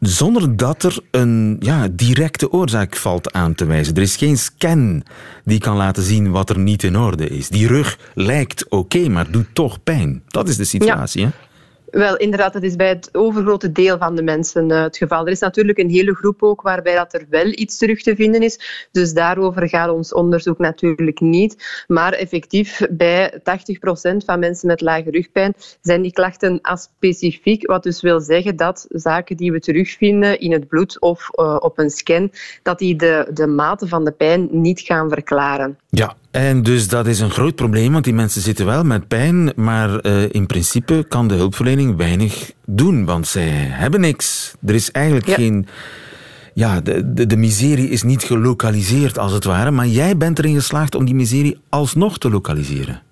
zonder 0.00 0.56
dat 0.56 0.82
er 0.82 0.98
een 1.10 1.56
ja, 1.60 1.88
directe 1.92 2.52
oorzaak 2.52 2.96
valt 2.96 3.32
aan 3.32 3.54
te 3.54 3.64
wijzen. 3.64 3.94
Er 3.94 4.02
is 4.02 4.16
geen 4.16 4.38
scan 4.38 5.02
die 5.44 5.58
kan 5.58 5.76
laten 5.76 6.02
zien 6.02 6.30
wat 6.30 6.50
er 6.50 6.58
niet 6.58 6.82
in 6.82 6.98
orde 6.98 7.28
is. 7.28 7.48
Die 7.48 7.66
rug 7.66 7.98
lijkt 8.14 8.68
oké, 8.68 9.08
maar 9.08 9.30
doet 9.30 9.48
toch 9.52 9.82
pijn. 9.82 10.22
Dat 10.26 10.48
is 10.48 10.56
de 10.56 10.64
situatie. 10.64 11.20
Ja. 11.20 11.26
Hè? 11.26 11.48
Wel, 11.90 12.16
inderdaad, 12.16 12.52
dat 12.52 12.62
is 12.62 12.76
bij 12.76 12.88
het 12.88 13.08
overgrote 13.12 13.72
deel 13.72 13.98
van 13.98 14.16
de 14.16 14.22
mensen 14.22 14.70
uh, 14.70 14.82
het 14.82 14.96
geval. 14.96 15.24
Er 15.26 15.32
is 15.32 15.40
natuurlijk 15.40 15.78
een 15.78 15.90
hele 15.90 16.14
groep 16.14 16.42
ook 16.42 16.62
waarbij 16.62 16.94
dat 16.94 17.14
er 17.14 17.26
wel 17.30 17.46
iets 17.46 17.78
terug 17.78 18.02
te 18.02 18.16
vinden 18.16 18.42
is. 18.42 18.88
Dus 18.92 19.12
daarover 19.12 19.68
gaat 19.68 19.90
ons 19.90 20.14
onderzoek 20.14 20.58
natuurlijk 20.58 21.20
niet. 21.20 21.84
Maar 21.86 22.12
effectief, 22.12 22.86
bij 22.90 23.32
80% 23.38 23.42
van 24.24 24.38
mensen 24.38 24.68
met 24.68 24.80
lage 24.80 25.10
rugpijn 25.10 25.54
zijn 25.80 26.02
die 26.02 26.12
klachten 26.12 26.58
aspecifiek. 26.60 27.66
Wat 27.66 27.82
dus 27.82 28.00
wil 28.00 28.20
zeggen 28.20 28.56
dat 28.56 28.86
zaken 28.88 29.36
die 29.36 29.52
we 29.52 29.60
terugvinden 29.60 30.40
in 30.40 30.52
het 30.52 30.68
bloed 30.68 31.00
of 31.00 31.28
uh, 31.34 31.56
op 31.60 31.78
een 31.78 31.90
scan, 31.90 32.32
dat 32.62 32.78
die 32.78 32.96
de, 32.96 33.28
de 33.32 33.46
mate 33.46 33.88
van 33.88 34.04
de 34.04 34.12
pijn 34.12 34.48
niet 34.50 34.80
gaan 34.80 35.08
verklaren. 35.08 35.78
Ja, 35.88 36.16
en 36.30 36.62
dus 36.62 36.88
dat 36.88 37.06
is 37.06 37.20
een 37.20 37.30
groot 37.30 37.54
probleem, 37.54 37.92
want 37.92 38.04
die 38.04 38.14
mensen 38.14 38.42
zitten 38.42 38.66
wel 38.66 38.84
met 38.84 39.08
pijn, 39.08 39.52
maar 39.56 40.06
uh, 40.06 40.22
in 40.30 40.46
principe 40.46 41.04
kan 41.08 41.28
de 41.28 41.34
hulpverlening 41.34 41.96
weinig 41.96 42.52
doen, 42.66 43.04
want 43.04 43.26
zij 43.26 43.48
hebben 43.52 44.00
niks. 44.00 44.54
Er 44.66 44.74
is 44.74 44.90
eigenlijk 44.90 45.26
ja. 45.26 45.34
geen... 45.34 45.66
Ja, 46.54 46.80
de, 46.80 47.12
de, 47.12 47.26
de, 47.26 47.36
miserie 47.36 47.88
is 47.88 48.02
niet 48.02 48.22
gelokaliseerd 48.22 49.18
als 49.18 49.32
het 49.32 49.44
ware, 49.44 49.70
maar 49.70 49.86
jij 49.86 50.16
bent 50.16 50.38
erin 50.38 50.54
geslaagd 50.54 50.94
om 50.94 51.04
die 51.04 51.14
miserie 51.14 51.58
alsnog 51.68 52.18
te 52.18 52.30
lokaliseren. 52.30 53.02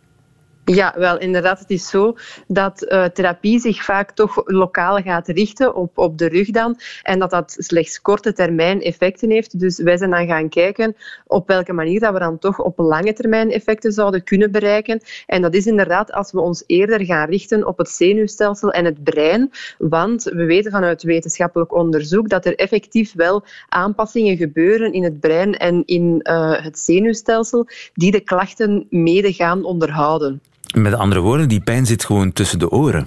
Ja, 0.74 0.94
wel 0.96 1.18
inderdaad. 1.18 1.58
Het 1.58 1.70
is 1.70 1.88
zo 1.88 2.16
dat 2.46 2.86
uh, 2.88 3.04
therapie 3.04 3.60
zich 3.60 3.84
vaak 3.84 4.10
toch 4.10 4.42
lokaal 4.44 4.96
gaat 4.96 5.28
richten 5.28 5.74
op, 5.74 5.98
op 5.98 6.18
de 6.18 6.28
rug 6.28 6.50
dan. 6.50 6.78
En 7.02 7.18
dat 7.18 7.30
dat 7.30 7.56
slechts 7.58 8.00
korte 8.00 8.32
termijn 8.32 8.82
effecten 8.82 9.30
heeft. 9.30 9.60
Dus 9.60 9.78
wij 9.78 9.96
zijn 9.96 10.10
dan 10.10 10.26
gaan 10.26 10.48
kijken 10.48 10.96
op 11.26 11.48
welke 11.48 11.72
manier 11.72 12.00
dat 12.00 12.12
we 12.12 12.18
dan 12.18 12.38
toch 12.38 12.60
op 12.60 12.78
lange 12.78 13.12
termijn 13.12 13.50
effecten 13.50 13.92
zouden 13.92 14.24
kunnen 14.24 14.50
bereiken. 14.50 15.00
En 15.26 15.42
dat 15.42 15.54
is 15.54 15.66
inderdaad 15.66 16.12
als 16.12 16.32
we 16.32 16.40
ons 16.40 16.64
eerder 16.66 17.04
gaan 17.04 17.28
richten 17.28 17.66
op 17.66 17.78
het 17.78 17.88
zenuwstelsel 17.88 18.70
en 18.70 18.84
het 18.84 19.04
brein. 19.04 19.50
Want 19.78 20.22
we 20.22 20.44
weten 20.44 20.70
vanuit 20.70 21.02
wetenschappelijk 21.02 21.74
onderzoek 21.74 22.28
dat 22.28 22.46
er 22.46 22.56
effectief 22.56 23.12
wel 23.14 23.44
aanpassingen 23.68 24.36
gebeuren 24.36 24.92
in 24.92 25.04
het 25.04 25.20
brein 25.20 25.56
en 25.56 25.82
in 25.86 26.20
uh, 26.22 26.62
het 26.62 26.78
zenuwstelsel 26.78 27.66
die 27.94 28.10
de 28.10 28.20
klachten 28.20 28.86
mede 28.90 29.32
gaan 29.32 29.64
onderhouden. 29.64 30.40
Met 30.76 30.94
andere 30.94 31.20
woorden, 31.20 31.48
die 31.48 31.60
pijn 31.60 31.86
zit 31.86 32.04
gewoon 32.04 32.32
tussen 32.32 32.58
de 32.58 32.70
oren. 32.70 33.06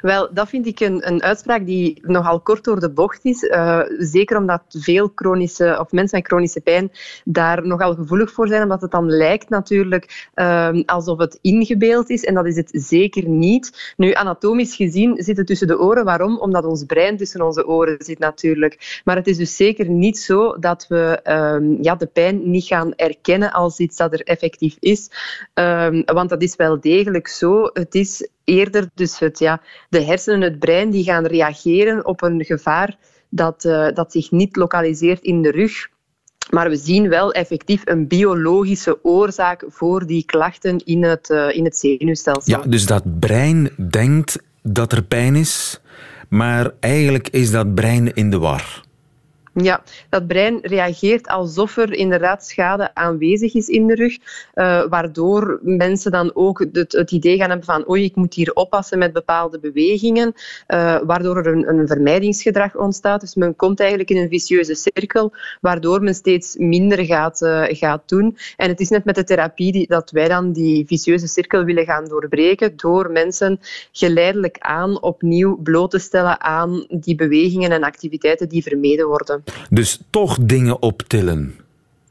Wel, 0.00 0.34
dat 0.34 0.48
vind 0.48 0.66
ik 0.66 0.80
een, 0.80 1.08
een 1.08 1.22
uitspraak 1.22 1.66
die 1.66 1.98
nogal 2.02 2.40
kort 2.40 2.64
door 2.64 2.80
de 2.80 2.90
bocht 2.90 3.24
is. 3.24 3.42
Uh, 3.42 3.80
zeker 3.98 4.36
omdat 4.36 4.62
veel 4.68 5.12
chronische, 5.14 5.76
of 5.80 5.92
mensen 5.92 6.18
met 6.18 6.26
chronische 6.26 6.60
pijn 6.60 6.90
daar 7.24 7.66
nogal 7.66 7.94
gevoelig 7.94 8.32
voor 8.32 8.48
zijn, 8.48 8.62
omdat 8.62 8.80
het 8.80 8.90
dan 8.90 9.10
lijkt 9.10 9.48
natuurlijk 9.48 10.30
uh, 10.34 10.70
alsof 10.86 11.18
het 11.18 11.38
ingebeeld 11.40 12.10
is. 12.10 12.24
En 12.24 12.34
dat 12.34 12.46
is 12.46 12.56
het 12.56 12.70
zeker 12.72 13.28
niet. 13.28 13.94
Nu, 13.96 14.12
anatomisch 14.12 14.76
gezien 14.76 15.22
zit 15.22 15.36
het 15.36 15.46
tussen 15.46 15.66
de 15.66 15.80
oren. 15.80 16.04
Waarom? 16.04 16.38
Omdat 16.38 16.64
ons 16.64 16.84
brein 16.84 17.16
tussen 17.16 17.42
onze 17.42 17.66
oren 17.66 17.96
zit 17.98 18.18
natuurlijk. 18.18 19.00
Maar 19.04 19.16
het 19.16 19.26
is 19.26 19.36
dus 19.36 19.56
zeker 19.56 19.88
niet 19.88 20.18
zo 20.18 20.58
dat 20.58 20.86
we 20.88 21.20
uh, 21.24 21.78
ja, 21.82 21.94
de 21.94 22.06
pijn 22.06 22.50
niet 22.50 22.64
gaan 22.64 22.94
erkennen 22.94 23.52
als 23.52 23.78
iets 23.78 23.96
dat 23.96 24.12
er 24.12 24.22
effectief 24.22 24.76
is. 24.80 25.10
Ehm, 25.54 26.02
want 26.04 26.28
dat 26.28 26.42
is 26.42 26.56
wel 26.56 26.80
degelijk 26.80 27.28
zo. 27.28 27.70
Het 27.72 27.94
is 27.94 28.28
eerder 28.44 28.88
dus 28.94 29.18
het, 29.18 29.38
ja, 29.38 29.60
de 29.88 30.02
hersenen, 30.02 30.40
het 30.40 30.58
brein, 30.58 30.90
die 30.90 31.04
gaan 31.04 31.26
reageren 31.26 32.06
op 32.06 32.22
een 32.22 32.44
gevaar 32.44 32.96
dat, 33.28 33.64
uh, 33.64 33.88
dat 33.94 34.12
zich 34.12 34.30
niet 34.30 34.56
lokaliseert 34.56 35.22
in 35.22 35.42
de 35.42 35.50
rug. 35.50 35.90
Maar 36.50 36.68
we 36.68 36.76
zien 36.76 37.08
wel 37.08 37.32
effectief 37.32 37.82
een 37.84 38.08
biologische 38.08 39.04
oorzaak 39.04 39.64
voor 39.68 40.06
die 40.06 40.24
klachten 40.24 40.78
in 40.84 41.04
het, 41.04 41.30
uh, 41.30 41.56
in 41.56 41.64
het 41.64 41.76
zenuwstelsel. 41.76 42.58
Ja, 42.58 42.66
dus 42.66 42.86
dat 42.86 43.18
brein 43.20 43.70
denkt 43.90 44.38
dat 44.62 44.92
er 44.92 45.02
pijn 45.02 45.36
is, 45.36 45.80
maar 46.28 46.70
eigenlijk 46.80 47.28
is 47.28 47.50
dat 47.50 47.74
brein 47.74 48.14
in 48.14 48.30
de 48.30 48.38
war. 48.38 48.82
Ja, 49.54 49.82
dat 50.08 50.26
brein 50.26 50.58
reageert 50.62 51.28
alsof 51.28 51.76
er 51.76 51.92
inderdaad 51.92 52.44
schade 52.46 52.94
aanwezig 52.94 53.54
is 53.54 53.68
in 53.68 53.86
de 53.86 53.94
rug, 53.94 54.18
uh, 54.54 54.84
waardoor 54.88 55.60
mensen 55.62 56.10
dan 56.10 56.30
ook 56.34 56.66
het, 56.72 56.92
het, 56.92 57.10
idee 57.10 57.36
gaan 57.36 57.48
hebben 57.48 57.66
van 57.66 57.88
oei, 57.90 58.04
ik 58.04 58.16
moet 58.16 58.34
hier 58.34 58.52
oppassen 58.52 58.98
met 58.98 59.12
bepaalde 59.12 59.58
bewegingen, 59.58 60.32
uh, 60.68 61.00
waardoor 61.04 61.36
er 61.36 61.46
een, 61.46 61.68
een, 61.68 61.86
vermijdingsgedrag 61.86 62.76
ontstaat. 62.76 63.20
Dus 63.20 63.34
men 63.34 63.56
komt 63.56 63.80
eigenlijk 63.80 64.10
in 64.10 64.16
een 64.16 64.28
vicieuze 64.28 64.74
cirkel, 64.74 65.32
waardoor 65.60 66.02
men 66.02 66.14
steeds 66.14 66.56
minder 66.56 67.04
gaat, 67.04 67.40
uh, 67.40 67.64
gaat 67.68 68.08
doen. 68.08 68.36
En 68.56 68.68
het 68.68 68.80
is 68.80 68.88
net 68.88 69.04
met 69.04 69.14
de 69.14 69.24
therapie 69.24 69.72
die, 69.72 69.86
dat 69.86 70.10
wij 70.10 70.28
dan 70.28 70.52
die 70.52 70.86
vicieuze 70.86 71.26
cirkel 71.26 71.64
willen 71.64 71.84
gaan 71.84 72.04
doorbreken, 72.04 72.76
door 72.76 73.10
mensen 73.10 73.60
geleidelijk 73.92 74.56
aan 74.58 75.02
opnieuw 75.02 75.56
bloot 75.62 75.90
te 75.90 75.98
stellen 75.98 76.40
aan 76.40 76.86
die 76.88 77.14
bewegingen 77.14 77.70
en 77.70 77.82
activiteiten 77.82 78.48
die 78.48 78.62
vermeden 78.62 79.06
worden. 79.06 79.41
Dus 79.70 80.00
toch 80.10 80.38
dingen 80.40 80.82
optillen. 80.82 81.54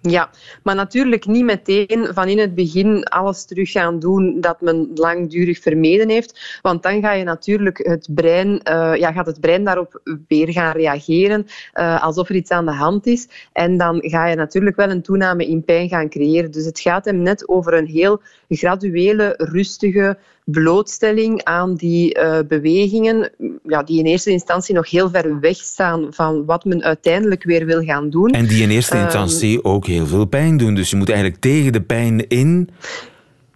Ja, 0.02 0.30
maar 0.64 0.76
natuurlijk 0.76 1.26
niet 1.26 1.44
meteen 1.44 2.08
van 2.14 2.28
in 2.28 2.40
het 2.40 2.56
begin 2.56 3.04
alles 3.04 3.46
terug 3.46 3.72
gaan 3.72 4.00
doen 4.00 4.42
dat 4.42 4.62
men 4.62 4.92
langdurig 4.96 5.60
vermeden 5.60 6.10
heeft. 6.10 6.60
Want 6.62 6.84
dan 6.84 7.02
ga 7.02 7.12
je 7.12 7.24
natuurlijk 7.24 7.78
het 7.78 8.08
brein, 8.10 8.50
uh, 8.50 8.96
ja, 8.96 9.12
gaat 9.12 9.26
het 9.26 9.40
brein 9.40 9.64
daarop 9.64 10.02
weer 10.28 10.52
gaan 10.52 10.72
reageren 10.72 11.46
uh, 11.74 12.04
alsof 12.04 12.30
er 12.30 12.36
iets 12.36 12.52
aan 12.52 12.66
de 12.66 12.72
hand 12.72 13.08
is. 13.08 13.28
En 13.54 13.78
dan 13.78 14.00
ga 14.02 14.28
je 14.28 14.36
natuurlijk 14.36 14.76
wel 14.76 14.90
een 14.90 15.02
toename 15.02 15.48
in 15.48 15.64
pijn 15.64 15.90
gaan 15.90 16.10
creëren. 16.10 16.52
Dus 16.52 16.66
het 16.66 16.80
gaat 16.80 17.06
hem 17.06 17.22
net 17.22 17.48
over 17.48 17.74
een 17.74 17.88
heel 17.88 18.22
graduele, 18.50 19.34
rustige 19.38 20.18
blootstelling 20.46 21.44
aan 21.44 21.76
die 21.76 22.18
uh, 22.18 22.40
bewegingen, 22.48 23.32
ja, 23.64 23.84
die 23.84 24.00
in 24.00 24.06
eerste 24.06 24.32
instantie 24.32 24.76
nog 24.76 24.90
heel 24.90 25.10
ver 25.10 25.40
weg 25.40 25.58
staan 25.58 26.08
van 26.10 26.46
wat 26.46 26.66
men 26.66 26.84
uiteindelijk 26.84 27.44
weer 27.44 27.66
wil 27.66 27.84
gaan 27.84 28.10
doen. 28.10 28.30
En 28.30 28.48
die 28.48 28.62
in 28.62 28.70
eerste 28.70 28.96
ehm, 28.96 29.04
instantie 29.04 29.58
uh, 29.58 29.66
ook 29.66 29.86
heel 29.86 30.08
veel 30.08 30.26
pijn 30.26 30.58
doen. 30.58 30.76
Dus 30.76 30.90
je 30.90 30.96
moet 30.96 31.10
eigenlijk 31.10 31.42
tegen 31.42 31.72
de 31.72 31.82
pijn 31.82 32.28
in. 32.28 32.70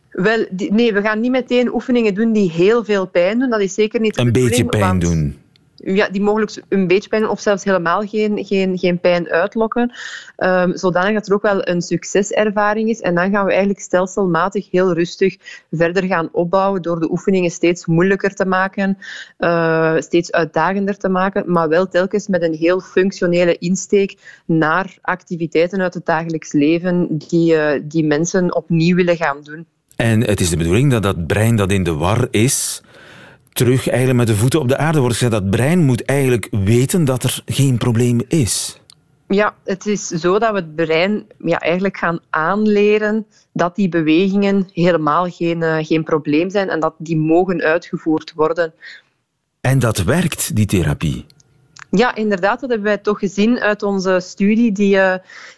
Wel, 0.09 0.45
die, 0.51 0.73
nee, 0.73 0.93
we 0.93 1.01
gaan 1.01 1.19
niet 1.19 1.31
meteen 1.31 1.73
oefeningen 1.73 2.13
doen 2.13 2.33
die 2.33 2.51
heel 2.51 2.83
veel 2.83 3.07
pijn 3.07 3.39
doen. 3.39 3.49
Dat 3.49 3.61
is 3.61 3.73
zeker 3.73 3.99
niet 3.99 4.17
Een 4.17 4.31
beetje 4.31 4.65
pijn 4.65 4.81
want, 4.81 5.01
doen 5.01 5.35
ja, 5.75 6.09
die 6.09 6.21
mogelijk 6.21 6.61
een 6.69 6.87
beetje 6.87 7.09
pijn 7.09 7.29
of 7.29 7.39
zelfs 7.39 7.63
helemaal 7.63 8.01
geen, 8.01 8.45
geen, 8.45 8.77
geen 8.77 8.99
pijn 8.99 9.29
uitlokken. 9.29 9.93
Um, 10.37 10.77
zodanig 10.77 11.13
dat 11.13 11.27
er 11.27 11.33
ook 11.33 11.41
wel 11.41 11.67
een 11.67 11.81
succeservaring 11.81 12.89
is. 12.89 13.01
En 13.01 13.15
dan 13.15 13.31
gaan 13.31 13.43
we 13.43 13.49
eigenlijk 13.49 13.79
stelselmatig 13.79 14.71
heel 14.71 14.93
rustig 14.93 15.37
verder 15.71 16.03
gaan 16.03 16.29
opbouwen 16.31 16.81
door 16.81 16.99
de 16.99 17.11
oefeningen 17.11 17.51
steeds 17.51 17.85
moeilijker 17.85 18.33
te 18.33 18.45
maken, 18.45 18.97
uh, 19.39 19.95
steeds 19.97 20.31
uitdagender 20.31 20.97
te 20.97 21.09
maken, 21.09 21.51
maar 21.51 21.69
wel 21.69 21.87
telkens 21.87 22.27
met 22.27 22.41
een 22.41 22.53
heel 22.53 22.79
functionele 22.79 23.57
insteek 23.57 24.41
naar 24.45 24.97
activiteiten 25.01 25.81
uit 25.81 25.93
het 25.93 26.05
dagelijks 26.05 26.51
leven 26.51 27.07
die, 27.09 27.53
uh, 27.53 27.81
die 27.83 28.05
mensen 28.05 28.55
opnieuw 28.55 28.95
willen 28.95 29.17
gaan 29.17 29.41
doen. 29.43 29.65
En 29.95 30.21
het 30.21 30.39
is 30.39 30.49
de 30.49 30.57
bedoeling 30.57 30.91
dat 30.91 31.03
dat 31.03 31.27
brein 31.27 31.55
dat 31.55 31.71
in 31.71 31.83
de 31.83 31.93
war 31.93 32.27
is, 32.31 32.81
terug 33.55 33.87
eigenlijk 33.89 34.17
met 34.17 34.27
de 34.27 34.35
voeten 34.35 34.59
op 34.59 34.67
de 34.67 34.77
aarde 34.77 34.99
wordt 34.99 35.15
gezet. 35.15 35.31
Dat 35.31 35.49
brein 35.49 35.79
moet 35.79 36.05
eigenlijk 36.05 36.47
weten 36.51 37.05
dat 37.05 37.23
er 37.23 37.41
geen 37.45 37.77
probleem 37.77 38.21
is. 38.27 38.79
Ja, 39.27 39.55
het 39.63 39.85
is 39.85 40.07
zo 40.07 40.39
dat 40.39 40.51
we 40.51 40.55
het 40.55 40.75
brein 40.75 41.25
ja, 41.37 41.59
eigenlijk 41.59 41.97
gaan 41.97 42.19
aanleren 42.29 43.25
dat 43.53 43.75
die 43.75 43.89
bewegingen 43.89 44.69
helemaal 44.73 45.29
geen, 45.29 45.61
uh, 45.61 45.77
geen 45.79 46.03
probleem 46.03 46.49
zijn 46.49 46.69
en 46.69 46.79
dat 46.79 46.93
die 46.97 47.17
mogen 47.17 47.61
uitgevoerd 47.61 48.33
worden. 48.35 48.73
En 49.61 49.79
dat 49.79 50.03
werkt, 50.03 50.55
die 50.55 50.65
therapie? 50.65 51.25
Ja, 51.89 52.15
inderdaad. 52.15 52.59
Dat 52.59 52.69
hebben 52.69 52.87
wij 52.87 52.97
toch 52.97 53.19
gezien 53.19 53.59
uit 53.59 53.83
onze 53.83 54.19
studie 54.19 54.71
die, 54.71 54.95
uh, 54.95 55.15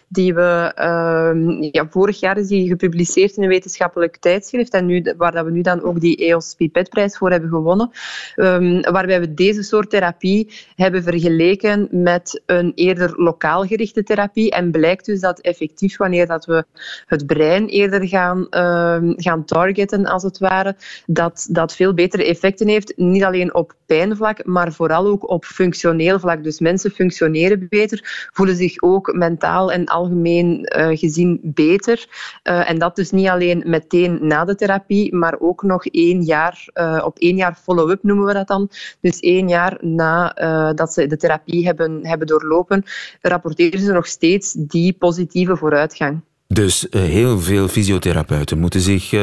die 0.08 0.34
we 0.34 0.72
uh, 0.78 1.70
ja, 1.72 1.86
vorig 1.90 2.20
jaar 2.20 2.38
is 2.38 2.48
die 2.48 2.68
gepubliceerd 2.68 3.36
in 3.36 3.42
een 3.42 3.48
wetenschappelijk 3.48 4.16
tijdschrift 4.16 4.72
en 4.72 4.86
nu, 4.86 5.14
waar 5.16 5.32
dat 5.32 5.44
we 5.44 5.50
nu 5.50 5.60
dan 5.60 5.82
ook 5.82 6.00
die 6.00 6.16
EOS 6.16 6.54
Pipet-prijs 6.54 7.16
voor 7.16 7.30
hebben 7.30 7.50
gewonnen, 7.50 7.90
um, 8.36 8.80
waarbij 8.80 9.20
we 9.20 9.34
deze 9.34 9.62
soort 9.62 9.90
therapie 9.90 10.52
hebben 10.74 11.02
vergeleken 11.02 11.88
met 11.90 12.42
een 12.46 12.72
eerder 12.74 13.12
lokaal 13.16 13.64
gerichte 13.64 14.02
therapie 14.02 14.50
en 14.50 14.70
blijkt 14.70 15.04
dus 15.04 15.20
dat 15.20 15.40
effectief 15.40 15.96
wanneer 15.96 16.26
dat 16.26 16.46
we 16.46 16.64
het 17.06 17.26
brein 17.26 17.66
eerder 17.66 18.08
gaan, 18.08 18.46
uh, 18.50 19.12
gaan 19.16 19.44
targeten, 19.44 20.06
als 20.06 20.22
het 20.22 20.38
ware, 20.38 20.76
dat 21.06 21.48
dat 21.50 21.74
veel 21.74 21.94
betere 21.94 22.24
effecten 22.24 22.68
heeft, 22.68 22.92
niet 22.96 23.24
alleen 23.24 23.54
op 23.54 23.74
pijnvlak, 23.86 24.44
maar 24.44 24.72
vooral 24.72 25.06
ook 25.06 25.30
op 25.30 25.44
functioneel 25.44 26.18
vlak. 26.18 26.44
Dus 26.44 26.60
mensen 26.60 26.90
functioneren 26.90 27.66
beter, 27.68 28.28
voelen 28.32 28.56
zich 28.56 28.82
ook 28.82 29.12
mentaal 29.12 29.72
en 29.72 29.86
algemeen 29.98 30.72
uh, 30.76 30.98
gezien 30.98 31.40
beter. 31.42 32.06
Uh, 32.44 32.70
en 32.70 32.78
dat 32.78 32.96
dus 32.96 33.10
niet 33.10 33.28
alleen 33.28 33.62
meteen 33.66 34.18
na 34.26 34.44
de 34.44 34.54
therapie, 34.54 35.14
maar 35.14 35.36
ook 35.38 35.62
nog 35.62 35.86
één 35.86 36.22
jaar, 36.22 36.68
uh, 36.74 37.02
op 37.04 37.18
één 37.18 37.36
jaar 37.36 37.58
follow-up 37.62 38.02
noemen 38.02 38.26
we 38.26 38.32
dat 38.32 38.46
dan. 38.46 38.70
Dus 39.00 39.20
één 39.20 39.48
jaar 39.48 39.76
na 39.80 40.32
dat 40.74 40.92
ze 40.92 41.06
de 41.06 41.16
therapie 41.16 41.66
hebben, 41.66 42.06
hebben 42.06 42.26
doorlopen, 42.26 42.84
rapporteren 43.20 43.80
ze 43.80 43.92
nog 43.92 44.06
steeds 44.06 44.52
die 44.52 44.92
positieve 44.92 45.56
vooruitgang. 45.56 46.20
Dus 46.46 46.86
heel 46.90 47.40
veel 47.40 47.68
fysiotherapeuten 47.68 48.58
moeten 48.58 48.80
zich 48.80 49.14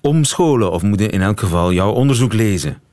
omscholen 0.00 0.72
of 0.72 0.82
moeten 0.82 1.10
in 1.10 1.22
elk 1.22 1.40
geval 1.40 1.72
jouw 1.72 1.92
onderzoek 1.92 2.32
lezen. 2.32 2.89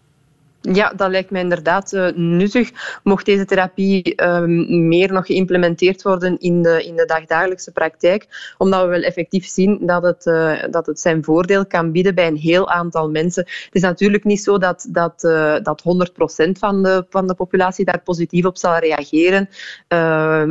Ja, 0.73 0.93
dat 0.95 1.09
lijkt 1.09 1.31
mij 1.31 1.41
inderdaad 1.41 1.93
uh, 1.93 2.07
nuttig. 2.15 2.71
Mocht 3.03 3.25
deze 3.25 3.45
therapie 3.45 4.13
uh, 4.21 4.41
meer 4.67 5.11
nog 5.11 5.25
geïmplementeerd 5.25 6.01
worden 6.01 6.39
in 6.39 6.61
de, 6.61 6.83
in 6.83 6.95
de 6.95 7.05
dagdagelijkse 7.05 7.71
praktijk, 7.71 8.53
omdat 8.57 8.81
we 8.81 8.87
wel 8.87 9.01
effectief 9.01 9.45
zien 9.45 9.85
dat 9.85 10.03
het, 10.03 10.25
uh, 10.25 10.63
dat 10.69 10.85
het 10.85 10.99
zijn 10.99 11.23
voordeel 11.23 11.65
kan 11.65 11.91
bieden 11.91 12.15
bij 12.15 12.27
een 12.27 12.35
heel 12.35 12.69
aantal 12.69 13.09
mensen. 13.09 13.43
Het 13.43 13.75
is 13.75 13.81
natuurlijk 13.81 14.23
niet 14.23 14.41
zo 14.41 14.57
dat, 14.57 14.87
dat, 14.89 15.21
dat 15.63 15.83
100% 16.47 16.51
van 16.51 16.83
de, 16.83 17.05
van 17.09 17.27
de 17.27 17.33
populatie 17.33 17.85
daar 17.85 18.01
positief 18.03 18.45
op 18.45 18.57
zal 18.57 18.77
reageren, 18.77 19.49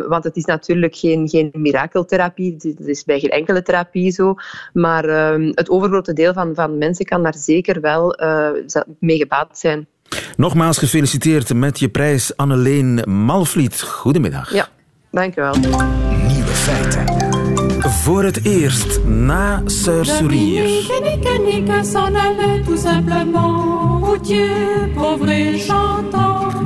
want 0.09 0.25
het 0.25 0.37
is 0.37 0.45
natuurlijk 0.45 0.97
geen, 0.97 1.29
geen 1.29 1.51
mirakeltherapie. 1.53 2.57
Dat 2.57 2.87
is 2.87 3.05
bij 3.05 3.21
geen 3.21 3.31
enkele 3.31 3.63
therapie 3.63 4.11
zo. 4.11 4.35
Maar 4.73 5.05
ehm, 5.05 5.53
het 5.55 5.71
overgrote 5.71 6.13
deel 6.13 6.33
van, 6.33 6.55
van 6.55 6.79
mensen 6.79 7.05
kan 7.05 7.23
daar 7.23 7.37
zeker 7.37 7.81
wel 7.81 8.19
mee 8.99 9.17
gebaat 9.17 9.59
zijn. 9.59 9.87
Nogmaals 10.37 10.79
gefeliciteerd 10.79 11.55
met 11.55 11.79
je 11.79 11.89
prijs, 11.89 12.37
Anneleen 12.37 13.03
Malvliet. 13.25 13.83
Goedemiddag. 13.83 14.53
Ja, 14.53 14.69
dankjewel. 15.11 15.55
Nieuwe 16.27 16.47
feiten. 16.53 17.05
Voor 17.91 18.25
het 18.25 18.45
eerst 18.45 19.05
na 19.05 19.63
Sœur 19.65 20.05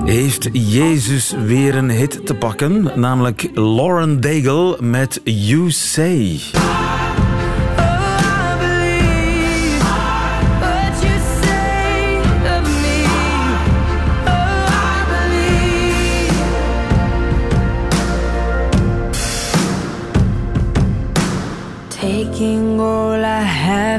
heeft 0.04 0.48
Jezus 0.52 1.34
weer 1.44 1.74
een 1.74 1.90
hit 1.90 2.26
te 2.26 2.34
pakken, 2.34 2.90
namelijk 2.94 3.50
Lauren 3.54 4.20
Daigle 4.20 4.76
met 4.80 5.20
You 5.24 5.70
Say. 5.70 6.40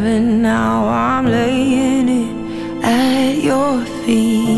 heaven, 0.01 0.41
now 0.41 0.87
I'm 0.87 1.25
laying 1.25 2.09
it 2.09 2.83
at 2.83 3.43
your 3.43 3.83
feet. 4.03 4.49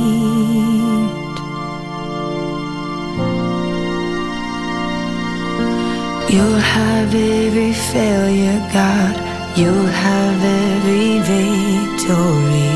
You'll 6.34 6.64
have 6.76 7.14
every 7.14 7.74
failure, 7.74 8.60
God. 8.74 9.16
You'll 9.56 9.94
have 10.08 10.40
every 10.44 11.20
victory. 11.20 12.72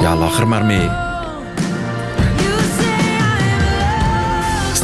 Ja, 0.00 0.14
lach 0.16 0.40
er 0.40 0.48
maar 0.48 0.64
mee. 0.64 1.03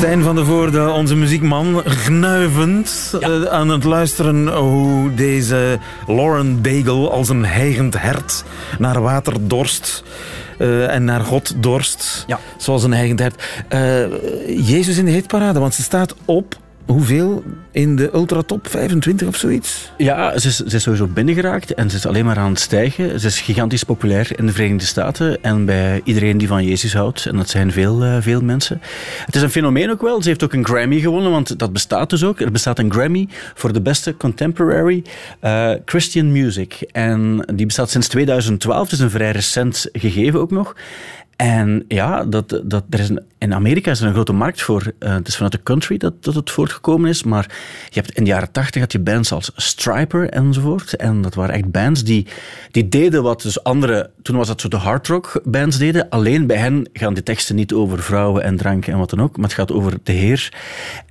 Stijn 0.01 0.23
van 0.23 0.35
der 0.35 0.47
Voorde, 0.47 0.91
onze 0.91 1.17
muziekman, 1.17 1.83
gnuivend 1.85 3.15
eh, 3.21 3.43
aan 3.45 3.69
het 3.69 3.85
luisteren 3.85 4.49
hoe 4.49 5.15
deze 5.15 5.79
Lauren 6.07 6.63
Daigle 6.63 7.09
als 7.11 7.29
een 7.29 7.45
heigend 7.45 8.01
hert 8.01 8.45
naar 8.79 9.01
water 9.03 9.35
dorst. 9.49 10.03
eh, 10.59 10.95
en 10.95 11.05
naar 11.05 11.21
God 11.21 11.63
dorst, 11.63 12.25
Ja. 12.27 12.39
zoals 12.57 12.85
een 12.85 12.93
heigend 12.93 13.19
hert. 13.19 13.43
Eh, 13.69 14.69
Jezus 14.69 14.99
in 14.99 15.05
de 15.05 15.11
hitparade, 15.11 15.59
want 15.59 15.75
ze 15.75 15.83
staat 15.83 16.15
op 16.25 16.57
hoeveel 16.91 17.45
in 17.71 17.97
de 17.97 18.11
ultratop? 18.15 18.69
25 18.69 19.29
of 19.29 19.37
zoiets? 19.37 19.93
Ja, 19.97 20.39
ze 20.39 20.49
is, 20.49 20.57
ze 20.57 20.77
is 20.77 20.83
sowieso 20.83 21.07
binnengeraakt 21.07 21.75
en 21.75 21.91
ze 21.91 21.97
is 21.97 22.07
alleen 22.07 22.25
maar 22.25 22.39
aan 22.39 22.51
het 22.51 22.61
stijgen. 22.61 23.21
Ze 23.21 23.27
is 23.27 23.41
gigantisch 23.41 23.85
populair 23.85 24.39
in 24.39 24.47
de 24.47 24.53
Verenigde 24.53 24.87
Staten 24.87 25.43
en 25.43 25.65
bij 25.65 26.01
iedereen 26.05 26.39
die 26.39 26.49
van 26.49 26.65
Jezus 26.65 26.95
houdt. 26.95 27.27
En 27.27 27.37
dat 27.37 27.49
zijn 27.49 27.73
veel, 27.73 28.03
eh, 28.03 28.17
veel 28.21 28.41
mensen. 28.41 28.81
Het 29.27 29.35
is 29.35 29.43
een 29.43 29.51
fenomeen 29.51 29.91
ook 29.91 30.03
wel. 30.03 30.23
Ze 30.23 30.29
heeft 30.29 30.45
ook 30.45 30.53
een 30.53 30.67
Grammy 30.67 31.01
gewonnen, 31.01 31.31
want 31.31 31.59
dat 31.59 31.73
bestaat 31.73 32.11
dus 32.11 32.25
ook. 32.25 32.41
Er 32.41 32.53
bestaat 32.53 32.79
een 32.79 32.93
Grammy 32.93 33.29
voor 33.55 33.73
de 33.73 33.81
beste 33.81 34.17
contemporary 34.17 35.05
eh, 35.41 35.73
Christian 35.85 36.33
music. 36.33 36.75
En 36.93 37.45
die 37.55 37.67
bestaat 37.67 37.91
sinds 37.91 38.09
2012. 38.09 38.83
Het 38.83 38.93
is 38.93 39.01
een 39.01 39.11
vrij 39.11 39.31
recent 39.31 39.89
gegeven 39.93 40.41
ook 40.41 40.51
nog. 40.51 40.75
En 41.37 41.85
ja, 41.89 42.25
dat, 42.25 42.61
dat, 42.65 42.85
er 42.91 42.99
is 42.99 43.09
een, 43.09 43.21
in 43.41 43.55
Amerika 43.55 43.91
is 43.91 44.01
er 44.01 44.07
een 44.07 44.13
grote 44.13 44.33
markt 44.33 44.63
voor. 44.63 44.93
Eh, 44.99 45.13
het 45.13 45.29
is 45.29 45.35
vanuit 45.35 45.53
de 45.53 45.63
country 45.63 45.97
dat, 45.97 46.25
dat 46.25 46.35
het 46.35 46.51
voortgekomen 46.51 47.11
is. 47.11 47.23
Maar 47.23 47.47
je 47.89 48.01
hebt 48.01 48.17
in 48.17 48.25
de 48.25 48.31
jaren 48.31 48.53
tachtig 48.53 48.81
had 48.81 48.93
je 48.93 48.99
bands 48.99 49.33
als 49.33 49.51
Striper 49.57 50.29
enzovoort. 50.29 50.97
En 50.97 51.23
dat 51.23 51.35
waren 51.35 51.55
echt 51.55 51.71
bands 51.71 52.05
die, 52.05 52.27
die 52.71 52.89
deden 52.89 53.23
wat 53.23 53.43
dus 53.43 53.65
andere... 53.65 54.11
Toen 54.23 54.37
was 54.37 54.47
dat 54.47 54.61
zo 54.61 54.69
de 54.69 54.77
hard 54.77 55.07
rock 55.07 55.41
bands 55.45 55.79
deden. 55.79 56.09
Alleen 56.09 56.47
bij 56.47 56.57
hen 56.57 56.89
gaan 56.93 57.15
die 57.15 57.23
teksten 57.23 57.55
niet 57.55 57.73
over 57.73 58.03
vrouwen 58.03 58.43
en 58.43 58.57
drank 58.57 58.87
en 58.87 58.99
wat 58.99 59.11
dan 59.11 59.21
ook. 59.21 59.37
Maar 59.37 59.45
het 59.45 59.55
gaat 59.55 59.73
over 59.73 59.99
de 60.03 60.13
Heer. 60.13 60.53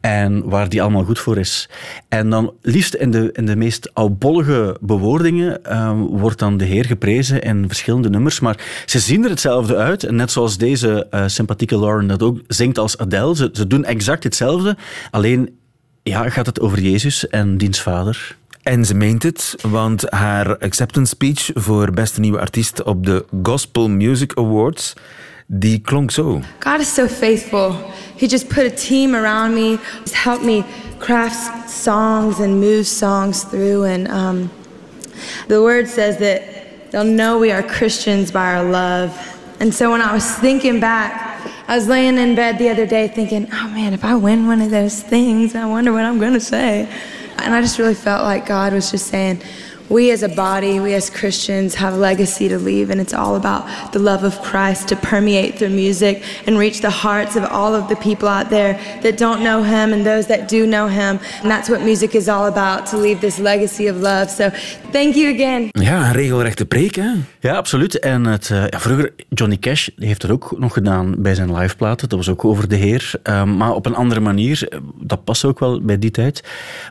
En 0.02 0.50
waar 0.50 0.70
die 0.70 0.82
allemaal 0.82 1.04
goed 1.04 1.20
voor 1.20 1.38
is. 1.38 1.70
En 2.10 2.30
dan 2.30 2.54
liefst 2.62 2.94
in 2.94 3.12
de, 3.12 3.30
in 3.34 3.46
de 3.46 3.56
meest 3.56 3.94
oudbollige 3.94 4.78
bewoordingen 4.82 5.64
eh, 5.66 5.92
wordt 6.10 6.40
dan 6.40 6.58
de 6.58 6.66
Heer 6.66 6.86
geprezen 6.86 7.42
in 7.42 7.68
verschillende 7.68 8.10
nummers. 8.10 8.40
Maar 8.40 8.84
ze 8.86 9.00
zien 9.00 9.24
er 9.24 9.30
hetzelfde 9.30 9.76
uit. 9.76 10.04
En 10.04 10.16
net 10.16 10.32
zoals 10.32 10.58
deze 10.58 11.08
eh, 11.10 11.24
sympathieke 11.28 11.80
Lauren 11.80 12.19
dat 12.20 12.28
ook 12.28 12.40
zingt 12.48 12.78
als 12.78 12.98
Adele. 12.98 13.36
Ze, 13.36 13.50
ze 13.54 13.68
doen 13.68 13.86
exact 13.86 14.24
hetzelfde. 14.24 14.78
Alleen 15.12 15.58
ja, 16.04 16.30
gaat 16.30 16.46
het 16.46 16.60
over 16.60 16.80
Jezus 16.80 17.28
en 17.28 17.58
diens 17.58 17.82
vader. 17.82 18.38
En 18.64 18.86
ze 18.86 18.96
meent 18.96 19.24
het, 19.24 19.56
want 19.62 20.10
haar 20.10 20.58
acceptance 20.58 21.10
speech 21.10 21.50
voor 21.54 21.92
beste 21.92 22.20
nieuwe 22.20 22.40
artiest 22.40 22.84
op 22.84 23.06
de 23.06 23.26
Gospel 23.44 23.90
Music 23.90 24.34
Awards, 24.38 24.94
die 25.48 25.80
klonk 25.80 26.12
zo. 26.12 26.42
God 26.60 26.80
is 26.80 26.94
so 26.94 27.08
faithful. 27.08 27.76
He 28.18 28.26
just 28.28 28.48
put 28.48 28.72
a 28.72 28.76
team 28.76 29.16
around 29.16 29.54
me, 29.54 29.78
just 30.04 30.24
helped 30.24 30.46
me 30.46 30.64
craft 30.98 31.70
songs 31.70 32.40
and 32.40 32.60
move 32.60 32.84
songs 32.84 33.44
through. 33.44 33.86
And 33.86 34.08
um, 34.08 34.52
the 35.48 35.62
word 35.62 35.88
says 35.88 36.18
that 36.18 36.42
they'll 36.92 37.16
know 37.16 37.40
we 37.40 37.52
are 37.52 37.64
Christians 37.64 38.32
by 38.32 38.56
our 38.56 38.72
love. 38.72 39.12
And 39.60 39.74
so 39.74 39.90
when 39.90 40.02
I 40.02 40.14
was 40.14 40.26
thinking 40.40 40.80
back, 40.80 41.30
I 41.70 41.76
was 41.76 41.88
laying 41.88 42.18
in 42.18 42.34
bed 42.34 42.58
the 42.58 42.68
other 42.70 42.88
day 42.88 43.08
thinking, 43.08 43.48
oh 43.54 43.70
man, 43.70 43.94
if 43.94 44.04
I 44.04 44.16
win 44.16 44.48
one 44.48 44.60
of 44.60 44.72
those 44.72 45.04
things, 45.04 45.54
I 45.54 45.68
wonder 45.68 45.94
what 45.94 46.04
I'm 46.04 46.18
going 46.18 46.34
to 46.34 46.40
say. 46.40 46.90
And 47.38 47.54
I 47.54 47.62
just 47.62 47.78
really 47.78 47.94
felt 47.94 48.24
like 48.24 48.48
God 48.48 48.74
was 48.74 48.90
just 48.90 49.06
saying, 49.06 49.44
we 49.90 50.12
as 50.12 50.24
a 50.24 50.30
body, 50.30 50.80
we 50.80 50.94
as 50.94 51.10
Christians 51.10 51.76
have 51.76 51.94
a 51.94 51.98
legacy 51.98 52.48
to 52.50 52.58
leave, 52.58 52.90
and 52.92 53.02
it's 53.02 53.14
all 53.14 53.36
about 53.36 53.66
the 53.92 54.00
love 54.00 54.24
of 54.24 54.40
Christ 54.42 54.88
to 54.90 54.96
permeate 54.96 55.58
through 55.58 55.70
music 55.70 56.24
and 56.48 56.58
reach 56.58 56.82
the 56.82 56.90
hearts 56.90 57.36
of 57.36 57.44
all 57.44 57.74
of 57.76 57.88
the 57.88 57.96
people 57.96 58.28
out 58.28 58.50
there 58.50 58.80
that 59.02 59.18
don't 59.18 59.42
know 59.42 59.64
Him 59.64 59.94
and 59.94 60.06
those 60.06 60.28
that 60.28 60.48
do 60.48 60.66
know 60.66 60.88
Him. 60.88 61.20
And 61.42 61.50
that's 61.52 61.70
what 61.70 61.82
music 61.82 62.16
is 62.16 62.28
all 62.28 62.46
about 62.46 62.86
to 62.88 62.98
leave 62.98 63.20
this 63.20 63.40
legacy 63.40 63.88
of 63.88 64.02
love. 64.02 64.30
So 64.30 64.50
thank 64.92 65.16
you 65.16 65.34
again. 65.34 65.68
Ja, 65.72 66.08
een 66.08 66.14
regelrechte 66.14 66.66
preek, 66.66 66.96
hè? 66.96 67.10
Ja, 67.40 67.56
absoluut. 67.56 68.00
En 68.00 68.26
het, 68.26 68.50
eh, 68.50 68.68
ja, 68.70 68.80
vroeger, 68.80 69.14
Johnny 69.30 69.58
Cash 69.58 69.88
heeft 69.96 70.22
dat 70.22 70.32
ook 70.32 70.56
nog 70.58 70.74
gedaan 70.74 71.16
bij 71.18 71.36
zijn 71.36 71.56
liveplaten. 71.56 72.10
Dat 72.10 72.18
was 72.18 72.30
ook 72.30 72.46
over 72.46 72.68
de 72.68 72.76
Heer. 72.76 73.12
Um, 73.24 73.58
maar 73.58 73.74
op 73.74 73.86
een 73.86 73.96
andere 73.96 74.20
manier. 74.20 74.68
Dat 75.02 75.24
past 75.24 75.46
ook 75.46 75.60
wel 75.60 75.82
bij 75.82 76.00
die 76.00 76.12
tijd. 76.12 76.44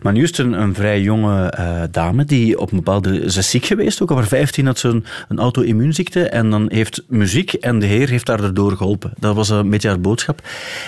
Maar 0.02 0.12
nu 0.12 0.22
is 0.22 0.28
het 0.28 0.38
een, 0.38 0.52
een 0.52 0.74
vrij 0.74 1.00
jonge 1.00 1.54
uh, 1.58 1.82
dame 1.90 2.24
die 2.24 2.58
op 2.58 2.72
een 2.72 2.82
bepaalde... 2.88 3.30
Ze 3.30 3.38
is 3.38 3.50
ziek 3.50 3.64
geweest, 3.64 4.02
ook 4.02 4.10
over 4.10 4.26
15 4.26 4.66
had 4.66 4.78
ze 4.78 4.88
een, 4.88 5.04
een 5.28 5.38
auto-immuunziekte. 5.38 6.28
En 6.28 6.50
dan 6.50 6.66
heeft 6.68 7.02
muziek 7.08 7.52
en 7.52 7.78
de 7.78 7.86
Heer 7.86 8.08
heeft 8.08 8.28
haar 8.28 8.42
erdoor 8.42 8.76
geholpen. 8.76 9.12
Dat 9.18 9.34
was 9.34 9.48
een 9.48 9.70
beetje 9.70 9.88
haar 9.88 10.00
boodschap. 10.00 10.42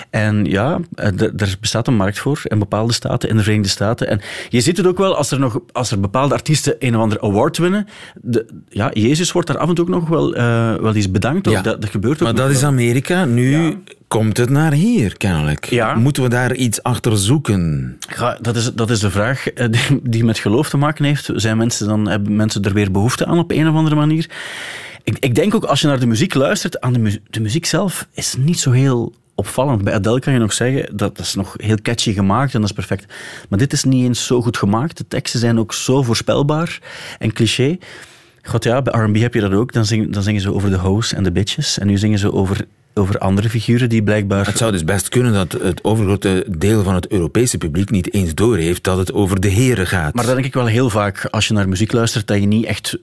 En 0.09 0.45
ja, 0.45 0.79
er 0.95 1.55
bestaat 1.59 1.87
een 1.87 1.95
markt 1.95 2.19
voor 2.19 2.41
in 2.43 2.59
bepaalde 2.59 2.93
staten, 2.93 3.29
in 3.29 3.37
de 3.37 3.43
Verenigde 3.43 3.69
Staten. 3.69 4.07
En 4.07 4.21
je 4.49 4.61
ziet 4.61 4.77
het 4.77 4.87
ook 4.87 4.97
wel 4.97 5.15
als 5.15 5.31
er, 5.31 5.39
nog, 5.39 5.59
als 5.71 5.91
er 5.91 5.99
bepaalde 5.99 6.33
artiesten 6.33 6.75
een 6.79 6.95
of 6.95 7.01
andere 7.01 7.21
award 7.21 7.57
winnen. 7.57 7.87
De, 8.21 8.45
ja, 8.69 8.89
Jezus 8.93 9.31
wordt 9.31 9.47
daar 9.47 9.57
af 9.57 9.69
en 9.69 9.75
toe 9.75 9.85
ook 9.85 9.91
nog 9.91 10.09
wel, 10.09 10.37
uh, 10.37 10.75
wel 10.75 10.95
eens 10.95 11.11
bedankt. 11.11 11.49
Ja, 11.49 11.61
dat, 11.61 11.81
dat 11.81 11.89
gebeurt 11.89 12.15
ook 12.15 12.21
Maar 12.21 12.35
dat 12.35 12.45
wel. 12.45 12.55
is 12.55 12.63
Amerika. 12.63 13.25
Nu 13.25 13.51
ja. 13.51 13.73
Komt 14.11 14.37
het 14.37 14.49
naar 14.49 14.73
hier, 14.73 15.17
kennelijk. 15.17 15.65
Ja. 15.65 15.93
Moeten 15.93 16.23
we 16.23 16.29
daar 16.29 16.55
iets 16.55 16.83
achter 16.83 17.17
zoeken? 17.17 17.97
Ja, 18.17 18.37
dat, 18.41 18.55
is, 18.55 18.73
dat 18.73 18.89
is 18.89 18.99
de 18.99 19.11
vraag 19.11 19.43
die, 19.53 19.99
die 20.03 20.23
met 20.23 20.39
geloof 20.39 20.69
te 20.69 20.77
maken 20.77 21.05
heeft. 21.05 21.29
Zijn 21.35 21.57
mensen 21.57 21.87
dan, 21.87 22.07
hebben 22.07 22.35
mensen 22.35 22.61
er 22.61 22.73
weer 22.73 22.91
behoefte 22.91 23.25
aan 23.25 23.39
op 23.39 23.51
een 23.51 23.67
of 23.67 23.75
andere 23.75 23.95
manier? 23.95 24.29
Ik, 25.03 25.17
ik 25.19 25.35
denk 25.35 25.55
ook 25.55 25.63
als 25.63 25.81
je 25.81 25.87
naar 25.87 25.99
de 25.99 26.05
muziek 26.05 26.33
luistert, 26.33 26.81
aan 26.81 26.93
de, 26.93 26.99
mu 26.99 27.19
de 27.29 27.39
muziek 27.39 27.65
zelf 27.65 28.07
is 28.13 28.35
niet 28.37 28.59
zo 28.59 28.71
heel 28.71 29.13
opvallend. 29.35 29.83
Bij 29.83 29.93
Adele 29.93 30.19
kan 30.19 30.33
je 30.33 30.39
nog 30.39 30.53
zeggen, 30.53 30.97
dat 30.97 31.19
is 31.19 31.35
nog 31.35 31.53
heel 31.57 31.77
catchy 31.81 32.13
gemaakt 32.13 32.53
en 32.53 32.61
dat 32.61 32.69
is 32.69 32.75
perfect. 32.75 33.13
Maar 33.49 33.59
dit 33.59 33.73
is 33.73 33.83
niet 33.83 34.05
eens 34.05 34.25
zo 34.25 34.41
goed 34.41 34.57
gemaakt. 34.57 34.97
De 34.97 35.07
teksten 35.07 35.39
zijn 35.39 35.59
ook 35.59 35.73
zo 35.73 36.03
voorspelbaar 36.03 36.79
en 37.19 37.33
cliché. 37.33 37.77
God 38.43 38.63
ja, 38.63 38.81
bij 38.81 39.01
R&B 39.03 39.17
heb 39.17 39.33
je 39.33 39.41
dat 39.41 39.53
ook. 39.53 39.73
Dan 39.73 39.85
zingen, 39.85 40.11
dan 40.11 40.23
zingen 40.23 40.41
ze 40.41 40.53
over 40.53 40.69
de 40.69 40.77
hoes 40.77 41.13
en 41.13 41.23
de 41.23 41.31
bitches. 41.31 41.79
En 41.79 41.87
nu 41.87 41.97
zingen 41.97 42.19
ze 42.19 42.33
over, 42.33 42.65
over 42.93 43.17
andere 43.17 43.49
figuren 43.49 43.89
die 43.89 44.03
blijkbaar... 44.03 44.45
Het 44.45 44.57
zou 44.57 44.71
dus 44.71 44.83
best 44.83 45.09
kunnen 45.09 45.33
dat 45.33 45.51
het 45.51 45.83
overgrote 45.83 46.45
deel 46.57 46.83
van 46.83 46.95
het 46.95 47.07
Europese 47.07 47.57
publiek 47.57 47.89
niet 47.89 48.13
eens 48.13 48.33
doorheeft 48.33 48.83
dat 48.83 48.97
het 48.97 49.13
over 49.13 49.39
de 49.39 49.47
heren 49.47 49.87
gaat. 49.87 50.13
Maar 50.13 50.25
dat 50.25 50.33
denk 50.33 50.45
ik 50.45 50.53
wel 50.53 50.65
heel 50.65 50.89
vaak 50.89 51.25
als 51.25 51.47
je 51.47 51.53
naar 51.53 51.69
muziek 51.69 51.91
luistert, 51.91 52.27
dat 52.27 52.39
je 52.39 52.45
niet 52.47 52.65
echt... 52.65 52.97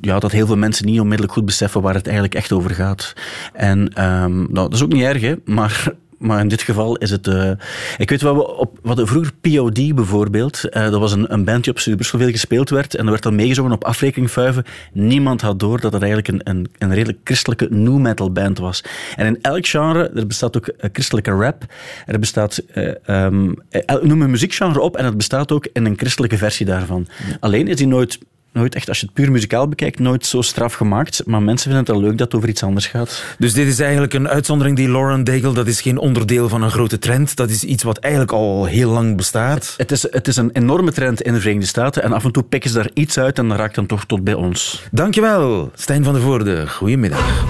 Ja, 0.00 0.18
dat 0.18 0.32
heel 0.32 0.46
veel 0.46 0.56
mensen 0.56 0.86
niet 0.86 1.00
onmiddellijk 1.00 1.32
goed 1.32 1.44
beseffen 1.44 1.82
waar 1.82 1.94
het 1.94 2.06
eigenlijk 2.06 2.34
echt 2.34 2.52
over 2.52 2.70
gaat. 2.70 3.12
En 3.52 3.78
um, 3.78 4.36
nou, 4.36 4.52
dat 4.52 4.72
is 4.74 4.82
ook 4.82 4.92
niet 4.92 5.02
erg, 5.02 5.20
hè, 5.20 5.34
maar... 5.44 5.92
Maar 6.20 6.40
in 6.40 6.48
dit 6.48 6.62
geval 6.62 6.96
is 6.96 7.10
het... 7.10 7.26
Uh, 7.26 7.50
ik 7.96 8.10
weet 8.10 8.22
wat 8.22 8.34
we 8.34 8.56
op... 8.56 8.78
Wat 8.82 9.00
vroeger 9.04 9.32
POD 9.40 9.94
bijvoorbeeld, 9.94 10.62
uh, 10.64 10.90
dat 10.90 11.00
was 11.00 11.12
een, 11.12 11.32
een 11.32 11.44
band 11.44 11.64
die 11.64 11.72
op 11.72 11.78
Superschool 11.78 12.30
gespeeld 12.30 12.70
werd 12.70 12.94
en 12.94 13.04
er 13.04 13.10
werd 13.10 13.22
dan 13.22 13.34
meegezongen 13.34 13.72
op 13.72 13.84
afrekeningvuiven. 13.84 14.64
Niemand 14.92 15.40
had 15.40 15.58
door 15.58 15.80
dat 15.80 15.92
het 15.92 16.02
eigenlijk 16.02 16.28
een, 16.28 16.40
een, 16.44 16.70
een 16.78 16.94
redelijk 16.94 17.18
christelijke 17.24 17.66
new 17.70 17.98
metal 17.98 18.32
band 18.32 18.58
was. 18.58 18.84
En 19.16 19.26
in 19.26 19.38
elk 19.42 19.66
genre, 19.66 20.10
er 20.14 20.26
bestaat 20.26 20.56
ook 20.56 20.68
uh, 20.68 20.74
christelijke 20.92 21.30
rap, 21.30 21.64
er 22.06 22.18
bestaat... 22.18 22.62
Um, 23.06 23.54
noem 24.02 24.22
een 24.22 24.30
muziekgenre 24.30 24.80
op 24.80 24.96
en 24.96 25.04
het 25.04 25.16
bestaat 25.16 25.52
ook 25.52 25.68
in 25.72 25.84
een 25.84 25.98
christelijke 25.98 26.36
versie 26.36 26.66
daarvan. 26.66 27.06
Ja. 27.28 27.36
Alleen 27.40 27.68
is 27.68 27.76
die 27.76 27.86
nooit 27.86 28.18
nooit 28.52 28.74
echt, 28.74 28.88
als 28.88 29.00
je 29.00 29.06
het 29.06 29.14
puur 29.14 29.30
muzikaal 29.30 29.68
bekijkt, 29.68 29.98
nooit 29.98 30.26
zo 30.26 30.42
straf 30.42 30.74
gemaakt. 30.74 31.22
Maar 31.26 31.42
mensen 31.42 31.70
vinden 31.70 31.78
het 31.78 31.88
wel 31.88 32.08
leuk 32.08 32.18
dat 32.18 32.26
het 32.26 32.36
over 32.36 32.48
iets 32.48 32.62
anders 32.62 32.86
gaat. 32.86 33.24
Dus 33.38 33.52
dit 33.52 33.66
is 33.66 33.78
eigenlijk 33.78 34.14
een 34.14 34.28
uitzondering, 34.28 34.76
die 34.76 34.90
Lauren 34.90 35.24
Daigle. 35.24 35.52
Dat 35.52 35.66
is 35.66 35.80
geen 35.80 35.98
onderdeel 35.98 36.48
van 36.48 36.62
een 36.62 36.70
grote 36.70 36.98
trend. 36.98 37.36
Dat 37.36 37.50
is 37.50 37.64
iets 37.64 37.82
wat 37.82 37.98
eigenlijk 37.98 38.32
al 38.32 38.64
heel 38.64 38.90
lang 38.90 39.16
bestaat. 39.16 39.74
Het, 39.76 39.76
het, 39.76 39.90
is, 39.90 40.02
het 40.12 40.28
is 40.28 40.36
een 40.36 40.50
enorme 40.52 40.92
trend 40.92 41.22
in 41.22 41.32
de 41.32 41.40
Verenigde 41.40 41.68
Staten. 41.68 42.02
En 42.02 42.12
af 42.12 42.24
en 42.24 42.32
toe 42.32 42.42
pikken 42.42 42.70
ze 42.70 42.76
daar 42.76 42.90
iets 42.94 43.18
uit 43.18 43.38
en 43.38 43.48
dat 43.48 43.58
raakt 43.58 43.74
dan 43.74 43.86
toch 43.86 44.04
tot 44.04 44.24
bij 44.24 44.34
ons. 44.34 44.82
Dankjewel, 44.90 45.70
Stijn 45.74 46.04
van 46.04 46.12
der 46.12 46.22
Voorde. 46.22 46.68
Goedemiddag. 46.68 47.44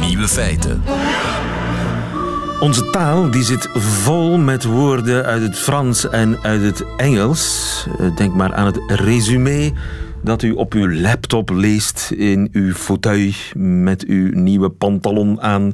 Nieuwe 0.00 0.28
feiten. 0.28 0.82
Onze 2.64 2.90
taal 2.90 3.30
die 3.30 3.42
zit 3.42 3.68
vol 3.72 4.38
met 4.38 4.64
woorden 4.64 5.24
uit 5.24 5.42
het 5.42 5.58
Frans 5.58 6.08
en 6.08 6.38
uit 6.42 6.62
het 6.62 6.84
Engels. 6.96 7.86
Denk 8.16 8.34
maar 8.34 8.54
aan 8.54 8.66
het 8.66 8.80
resume 8.86 9.72
dat 10.22 10.42
u 10.42 10.52
op 10.52 10.72
uw 10.72 11.00
laptop 11.00 11.50
leest 11.50 12.10
in 12.10 12.48
uw 12.52 12.72
fauteuil 12.72 13.32
met 13.54 14.04
uw 14.04 14.30
nieuwe 14.32 14.70
pantalon 14.70 15.40
aan. 15.40 15.72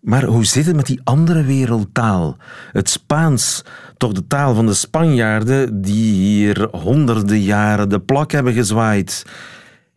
Maar 0.00 0.24
hoe 0.24 0.44
zit 0.44 0.66
het 0.66 0.76
met 0.76 0.86
die 0.86 1.00
andere 1.04 1.42
wereldtaal? 1.44 2.36
Het 2.72 2.88
Spaans, 2.88 3.64
toch 3.96 4.12
de 4.12 4.26
taal 4.26 4.54
van 4.54 4.66
de 4.66 4.74
Spanjaarden 4.74 5.82
die 5.82 6.12
hier 6.12 6.68
honderden 6.70 7.40
jaren 7.40 7.88
de 7.88 8.00
plak 8.00 8.32
hebben 8.32 8.52
gezwaaid. 8.52 9.24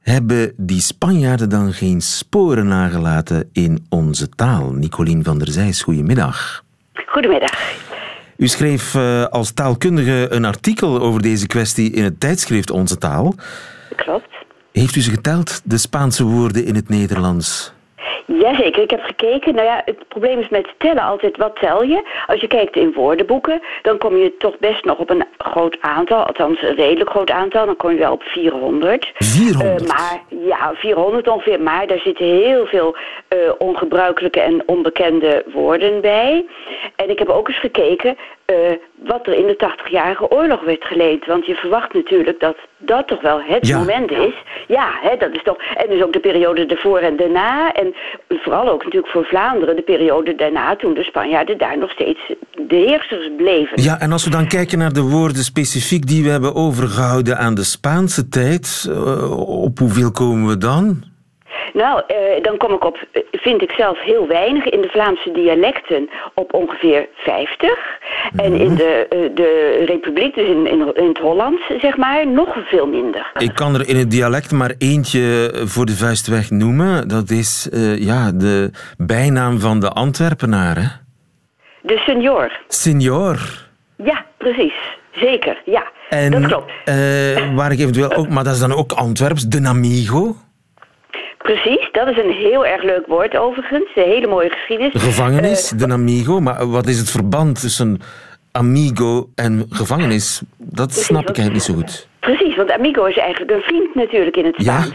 Hebben 0.08 0.54
die 0.58 0.82
Spanjaarden 0.82 1.50
dan 1.50 1.74
geen 1.74 2.02
sporen 2.02 2.68
nagelaten 2.68 3.50
in 3.54 3.86
onze 3.90 4.30
taal? 4.30 4.72
Nicolien 4.72 5.24
van 5.24 5.38
der 5.38 5.48
Zijs, 5.48 5.82
goedemiddag. 5.82 6.64
Goedemiddag. 7.06 7.74
U 8.38 8.48
schreef 8.48 8.96
eh, 8.96 9.26
als 9.26 9.52
taalkundige 9.52 10.28
een 10.30 10.46
artikel 10.46 11.00
over 11.00 11.22
deze 11.22 11.48
kwestie 11.48 11.92
in 11.92 12.04
het 12.04 12.20
tijdschrift 12.20 12.72
Onze 12.72 12.98
Taal. 12.98 13.36
Klopt. 13.96 14.30
Heeft 14.72 14.96
u 14.96 15.02
ze 15.02 15.10
geteld, 15.10 15.62
de 15.64 15.78
Spaanse 15.78 16.24
woorden 16.24 16.66
in 16.66 16.76
het 16.76 16.90
Nederlands? 16.90 17.74
Jazeker, 18.28 18.84
ik 18.84 18.90
heb 18.90 19.02
gekeken. 19.04 19.56
Nou 19.56 19.68
ja, 19.68 19.82
het 19.86 20.08
probleem 20.08 20.40
is 20.40 20.50
met 20.50 20.68
tellen 20.78 21.04
altijd, 21.04 21.38
wat 21.38 21.56
tel 21.60 21.84
je? 21.84 22.04
Als 22.28 22.40
je 22.40 22.48
kijkt 22.48 22.76
in 22.76 22.94
woordenboeken, 22.94 23.62
dan 23.82 23.98
kom 23.98 24.18
je 24.18 24.38
toch 24.38 24.58
best 24.60 24.86
nog 24.86 24.98
op 24.98 25.10
een 25.10 25.26
groot 25.38 25.78
aantal. 25.82 26.24
Althans, 26.24 26.62
een 26.62 26.76
redelijk 26.76 27.10
groot 27.10 27.32
aantal. 27.32 27.66
Dan 27.66 27.76
kom 27.76 27.92
je 27.92 27.98
wel 27.98 28.12
op 28.12 28.24
400. 28.24 29.12
400? 29.18 29.82
Eh, 29.82 29.88
maar 29.88 30.22
ja, 30.30 30.74
400 30.76 31.28
ongeveer. 31.28 31.62
Maar 31.62 31.88
daar 31.88 32.00
zitten 32.00 32.26
heel 32.26 32.66
veel 32.66 32.96
eh, 33.28 33.38
ongebruikelijke 33.58 34.40
en 34.40 34.64
onbekende 34.66 35.44
woorden 35.54 36.02
bij. 36.02 36.46
En 36.96 37.10
ik 37.10 37.20
heb 37.20 37.30
ook 37.30 37.48
eens 37.48 37.60
gekeken 37.60 38.18
eh, 38.48 38.56
wat 39.06 39.28
er 39.28 39.34
in 39.34 39.48
de 39.48 39.56
80-jarige 39.56 40.32
oorlog 40.32 40.64
werd 40.64 40.84
geleend. 40.84 41.26
Want 41.26 41.46
je 41.46 41.56
verwacht 41.56 41.94
natuurlijk 41.94 42.40
dat 42.40 42.56
dat 42.78 43.08
toch 43.08 43.22
wel 43.22 43.42
het 43.42 43.68
Ja. 43.68 43.78
moment 43.78 44.12
is. 44.12 44.34
Ja, 44.68 44.90
hè, 45.02 45.18
dat 45.18 45.30
is 45.32 45.44
toch. 45.44 45.58
En 45.76 45.90
dus 45.90 46.02
ook 46.04 46.14
de 46.14 46.20
periode 46.20 46.66
ervoor 46.66 47.00
en 47.00 47.16
daarna. 47.18 47.74
En 47.74 47.96
vooral 48.28 48.70
ook 48.70 48.84
natuurlijk 48.84 49.12
voor 49.12 49.26
Vlaanderen 49.26 49.76
de 49.76 49.82
periode 49.82 50.36
daarna, 50.36 50.76
toen 50.76 50.94
de 50.94 51.04
Spanjaarden 51.04 51.58
daar 51.58 51.78
nog 51.78 51.92
steeds 51.92 52.20
de 52.68 52.76
heersers 52.76 53.30
bleven. 53.38 53.82
Ja, 53.82 54.00
en 54.00 54.12
als 54.12 54.24
we 54.24 54.30
dan 54.30 54.48
kijken 54.48 54.78
naar 54.78 54.94
de 54.94 55.02
woorden 55.02 55.44
specifiek 55.44 56.08
die 56.08 56.24
we 56.24 56.30
hebben 56.30 56.56
overgehouden 56.56 57.38
aan 57.38 57.56
de 57.56 57.64
Spaanse 57.64 58.28
tijd, 58.30 58.88
eh, 58.90 59.62
op 59.64 59.80
hoeveel 59.80 60.12
komen 60.12 60.48
we 60.48 60.58
dan? 60.58 61.07
Nou, 61.74 62.02
eh, 62.08 62.44
dan 62.44 62.58
kom 62.58 62.74
ik 62.74 62.84
op, 62.84 62.98
eh, 63.12 63.22
vind 63.32 63.62
ik 63.62 63.72
zelf 63.72 64.02
heel 64.02 64.28
weinig, 64.28 64.66
in 64.66 64.82
de 64.82 64.88
Vlaamse 64.88 65.32
dialecten 65.32 66.10
op 66.34 66.54
ongeveer 66.54 67.08
50. 67.14 67.70
En 68.36 68.54
in 68.54 68.76
de, 68.76 69.06
eh, 69.10 69.20
de 69.36 69.84
Republiek, 69.86 70.36
dus 70.36 70.48
in, 70.48 70.68
in, 70.68 70.96
in 70.96 71.08
het 71.08 71.18
Hollands, 71.18 71.62
zeg 71.80 71.98
maar, 71.98 72.28
nog 72.28 72.58
veel 72.66 72.88
minder. 72.88 73.32
Ik 73.38 73.56
kan 73.56 73.74
er 73.74 73.90
in 73.90 73.96
het 73.96 74.12
dialect 74.12 74.52
maar 74.52 74.74
eentje 74.78 75.52
voor 75.66 75.86
de 75.86 75.96
vuist 75.96 76.28
weg 76.28 76.50
noemen. 76.50 77.08
Dat 77.08 77.30
is 77.30 77.70
ja, 78.00 78.32
de 78.32 78.72
bijnaam 78.98 79.60
van 79.60 79.80
de 79.80 79.90
Antwerpenaar. 79.90 80.76
Hè? 80.76 80.88
De 81.82 81.98
senior. 81.98 82.60
Signor. 82.68 83.66
Ja, 83.96 84.26
precies. 84.38 84.74
Zeker, 85.12 85.62
ja. 85.66 85.92
En 86.10 86.32
dat 86.32 86.46
klopt. 86.46 86.72
waar 87.56 87.72
ik 87.72 87.80
eventueel 87.80 88.16
ook, 88.16 88.30
maar 88.30 88.44
dat 88.44 88.54
is 88.54 88.60
dan 88.60 88.74
ook 88.74 88.92
Antwerps, 88.92 89.44
de 89.44 89.60
Namigo. 89.60 90.36
Precies, 91.54 91.90
dat 91.92 92.08
is 92.08 92.18
een 92.18 92.32
heel 92.32 92.66
erg 92.66 92.84
leuk 92.84 93.06
woord 93.08 93.38
overigens. 93.38 93.90
Een 93.96 94.04
hele 94.04 94.28
mooie 94.28 94.50
geschiedenis. 94.50 95.02
Gevangenis, 95.02 95.72
Eh, 95.72 95.80
de 95.80 95.88
Namigo. 95.88 96.40
Maar 96.40 96.68
wat 96.70 96.88
is 96.88 96.98
het 97.00 97.10
verband 97.10 97.62
tussen 97.62 98.00
amigo 98.52 99.30
en 99.36 99.66
gevangenis? 99.70 100.42
Dat 100.58 100.94
snap 100.94 101.30
ik 101.30 101.38
eigenlijk 101.38 101.54
niet 101.54 101.64
zo 101.64 101.74
goed. 101.74 102.08
Precies, 102.36 102.56
want 102.56 102.72
amigo 102.72 103.06
is 103.06 103.18
eigenlijk 103.18 103.52
een 103.52 103.62
vriend 103.62 103.96
natuurlijk 103.96 104.38
in 104.38 104.46
het 104.46 104.56
Ja. 104.58 104.82
Spaans. 104.82 104.94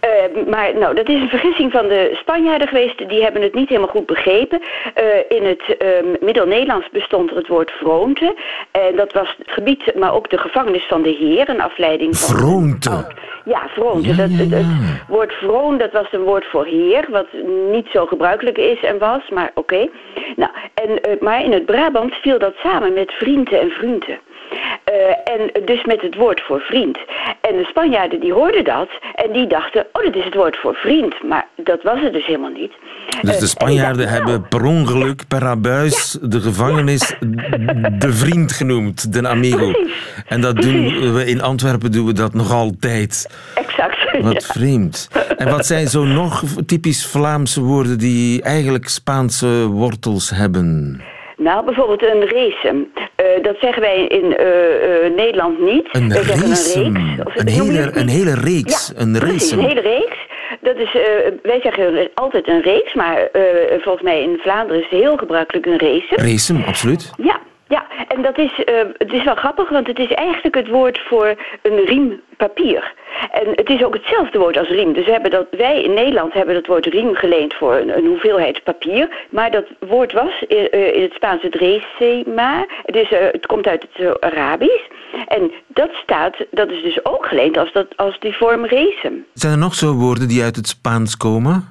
Eh, 0.00 0.46
maar 0.46 0.78
nou, 0.78 0.94
dat 0.94 1.08
is 1.08 1.20
een 1.20 1.28
vergissing 1.28 1.72
van 1.72 1.88
de 1.88 2.10
Spanjaarden 2.20 2.68
geweest. 2.68 3.08
Die 3.08 3.22
hebben 3.22 3.42
het 3.42 3.54
niet 3.54 3.68
helemaal 3.68 3.88
goed 3.90 4.06
begrepen. 4.06 4.60
Eh, 4.94 5.04
in 5.28 5.44
het 5.44 5.76
ehm, 5.76 6.06
Middel-Nederlands 6.20 6.88
bestond 6.92 7.30
er 7.30 7.36
het 7.36 7.48
woord 7.48 7.70
vroonte. 7.70 8.36
En 8.70 8.96
dat 8.96 9.12
was 9.12 9.34
het 9.38 9.50
gebied, 9.50 9.94
maar 9.94 10.14
ook 10.14 10.30
de 10.30 10.38
gevangenis 10.38 10.86
van 10.86 11.02
de 11.02 11.10
heer. 11.10 11.48
Een 11.48 11.60
afleiding 11.60 12.16
van... 12.16 12.36
Vroonte. 12.36 13.06
Ja, 13.44 13.68
vroonte. 13.68 14.08
Ja, 14.08 14.14
dat, 14.14 14.30
ja, 14.30 14.36
het, 14.36 14.50
ja. 14.50 14.56
het 14.56 15.08
woord 15.08 15.32
vroon, 15.32 15.78
dat 15.78 15.92
was 15.92 16.06
een 16.10 16.22
woord 16.22 16.44
voor 16.44 16.66
heer, 16.66 17.06
wat 17.10 17.26
niet 17.70 17.86
zo 17.92 18.06
gebruikelijk 18.06 18.58
is 18.58 18.82
en 18.82 18.98
was, 18.98 19.28
maar 19.30 19.50
oké. 19.54 19.88
Nou, 20.36 20.50
en, 20.74 21.02
eh, 21.02 21.20
maar 21.20 21.44
in 21.44 21.52
het 21.52 21.64
Brabant 21.64 22.14
viel 22.14 22.38
dat 22.38 22.54
samen 22.62 22.92
met 22.92 23.12
vrienden 23.12 23.60
en 23.60 23.70
vrienden. 23.70 24.18
Eh, 24.84 25.34
en 25.34 25.64
dus 25.64 25.84
met 25.84 26.00
het 26.00 26.14
woord 26.14 26.40
voor 26.40 26.60
vriend. 26.60 26.98
En 27.40 27.56
de 27.56 27.64
Spanjaarden 27.64 28.20
die 28.20 28.32
hoorden 28.32 28.64
dat 28.64 28.88
en 29.14 29.32
die 29.32 29.46
dachten, 29.46 29.86
oh 29.92 30.04
dat 30.04 30.14
is 30.16 30.24
het 30.24 30.34
woord 30.34 30.56
voor 30.56 30.74
vriend. 30.74 31.22
Maar 31.28 31.46
dat 31.56 31.82
was 31.82 32.00
het 32.00 32.12
dus 32.12 32.26
helemaal 32.26 32.50
niet. 32.50 32.72
Dus 33.20 33.34
Eh, 33.34 33.40
de 33.40 33.46
Spanjaarden 33.46 33.90
en 33.90 33.96
die 33.96 34.06
dachten, 34.06 34.32
hebben 34.32 34.48
per 34.48 34.64
ongeluk, 34.64 35.22
per 35.28 35.44
abuis, 35.46 36.18
de 36.22 36.40
gevangenis 36.40 37.14
de 37.98 38.12
vriend 38.12 38.52
genoemd, 38.52 39.12
de 39.12 39.28
amigo. 39.28 39.72
En 40.26 40.40
dat 40.40 40.56
doen 40.56 41.12
we 41.14 41.26
in 41.26 41.42
Antwerpen 41.42 41.92
doen 41.92 42.06
we 42.06 42.12
dat 42.12 42.34
nog 42.34 42.52
altijd. 42.52 43.28
Exact. 43.54 43.98
Wat 44.20 44.44
vreemd. 44.44 45.08
En 45.36 45.50
wat 45.50 45.66
zijn 45.66 45.88
zo 45.88 46.04
nog 46.04 46.42
typisch 46.66 47.06
Vlaamse 47.06 47.60
woorden 47.60 47.98
die 47.98 48.42
eigenlijk 48.42 48.88
Spaanse 48.88 49.66
wortels 49.66 50.30
hebben? 50.30 51.00
Nou, 51.40 51.64
bijvoorbeeld 51.64 52.02
een 52.02 52.28
racem. 52.28 52.92
Eh, 53.14 53.26
dat 53.42 53.56
zeggen 53.60 53.82
wij 53.82 54.06
in 54.06 54.36
eh, 54.36 55.16
Nederland 55.16 55.60
niet. 55.60 55.88
Een 55.92 56.10
zeggen 56.10 56.48
racem. 56.48 56.96
Een, 56.96 57.16
reeks. 57.16 57.40
Een 57.40 57.48
hele, 57.48 57.90
een 57.94 58.08
hele 58.08 58.34
reeks. 58.34 58.92
Ja, 58.94 59.00
een 59.00 59.18
racem. 59.18 59.58
een 59.58 59.64
hele 59.64 59.80
reeks. 59.80 60.16
Dat 60.60 60.76
is, 60.76 60.94
eh, 60.94 61.02
wij 61.42 61.60
zeggen 61.62 62.10
altijd 62.14 62.48
een 62.48 62.60
reeks, 62.60 62.94
maar 62.94 63.28
volgens 63.78 64.04
mij 64.04 64.22
in 64.22 64.38
Vlaanderen 64.42 64.82
is 64.82 64.88
het 64.90 65.00
heel 65.00 65.16
gebruikelijk 65.16 65.66
een 65.66 65.78
racem. 65.78 66.26
Racem, 66.26 66.62
absoluut. 66.66 67.10
Ja, 67.16 67.40
ja, 67.70 67.86
en 68.08 68.22
dat 68.22 68.38
is, 68.38 68.64
eh, 68.64 68.74
het 68.96 69.12
is 69.12 69.24
wel 69.24 69.34
grappig, 69.34 69.68
want 69.68 69.86
het 69.86 69.98
is 69.98 70.12
eigenlijk 70.12 70.54
het 70.54 70.68
woord 70.68 70.98
voor 70.98 71.34
een 71.62 71.84
riem 71.84 72.20
papier. 72.36 72.92
En 73.30 73.46
het 73.54 73.68
is 73.68 73.84
ook 73.84 73.94
hetzelfde 73.94 74.38
woord 74.38 74.56
als 74.56 74.68
riem. 74.68 74.92
Dus 74.92 75.04
we 75.04 75.12
hebben 75.12 75.30
dat, 75.30 75.46
wij 75.50 75.82
in 75.82 75.94
Nederland 75.94 76.32
hebben 76.32 76.54
dat 76.54 76.66
woord 76.66 76.86
riem 76.86 77.14
geleend 77.14 77.54
voor 77.54 77.74
een, 77.74 77.96
een 77.96 78.06
hoeveelheid 78.06 78.62
papier. 78.64 79.26
Maar 79.30 79.50
dat 79.50 79.66
woord 79.78 80.12
was 80.12 80.46
eh, 80.48 80.72
eh, 80.72 80.94
in 80.96 81.02
het 81.02 81.12
Spaans 81.12 81.42
het 81.42 81.54
resema. 81.54 82.66
Is, 82.84 83.10
eh, 83.10 83.18
het 83.32 83.46
komt 83.46 83.66
uit 83.66 83.86
het 83.92 84.20
Arabisch. 84.20 84.86
En 85.26 85.50
dat 85.66 85.90
staat, 85.92 86.36
dat 86.50 86.70
is 86.70 86.82
dus 86.82 87.04
ook 87.04 87.26
geleend 87.26 87.56
als, 87.56 87.72
dat, 87.72 87.96
als 87.96 88.18
die 88.20 88.36
vorm 88.36 88.64
resem. 88.64 89.24
Zijn 89.34 89.52
er 89.52 89.58
nog 89.58 89.74
zo 89.74 89.92
woorden 89.92 90.28
die 90.28 90.42
uit 90.42 90.56
het 90.56 90.68
Spaans 90.68 91.16
komen? 91.16 91.68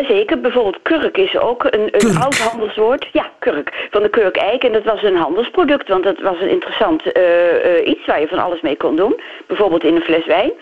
Jazeker, 0.00 0.40
bijvoorbeeld 0.40 0.78
kurk 0.82 1.16
is 1.16 1.36
ook 1.36 1.64
een, 1.64 1.88
een 1.90 2.16
oud 2.16 2.38
handelswoord. 2.38 3.08
Ja, 3.12 3.30
kurk. 3.38 3.88
Van 3.90 4.02
de 4.02 4.08
kurkeik. 4.08 4.62
En 4.62 4.72
dat 4.72 4.84
was 4.84 5.02
een 5.02 5.16
handelsproduct, 5.16 5.88
want 5.88 6.04
dat 6.04 6.20
was 6.20 6.40
een 6.40 6.50
interessant 6.50 7.12
eh, 7.12 7.22
eh, 7.78 7.86
iets 7.86 8.06
waar 8.06 8.20
je 8.20 8.28
van 8.28 8.38
alles 8.38 8.60
mee 8.60 8.76
kon 8.76 8.96
doen. 8.96 9.20
Bijvoorbeeld 9.46 9.84
in 9.84 9.94
een 9.94 10.02
fles 10.02 10.26
wijn. 10.26 10.52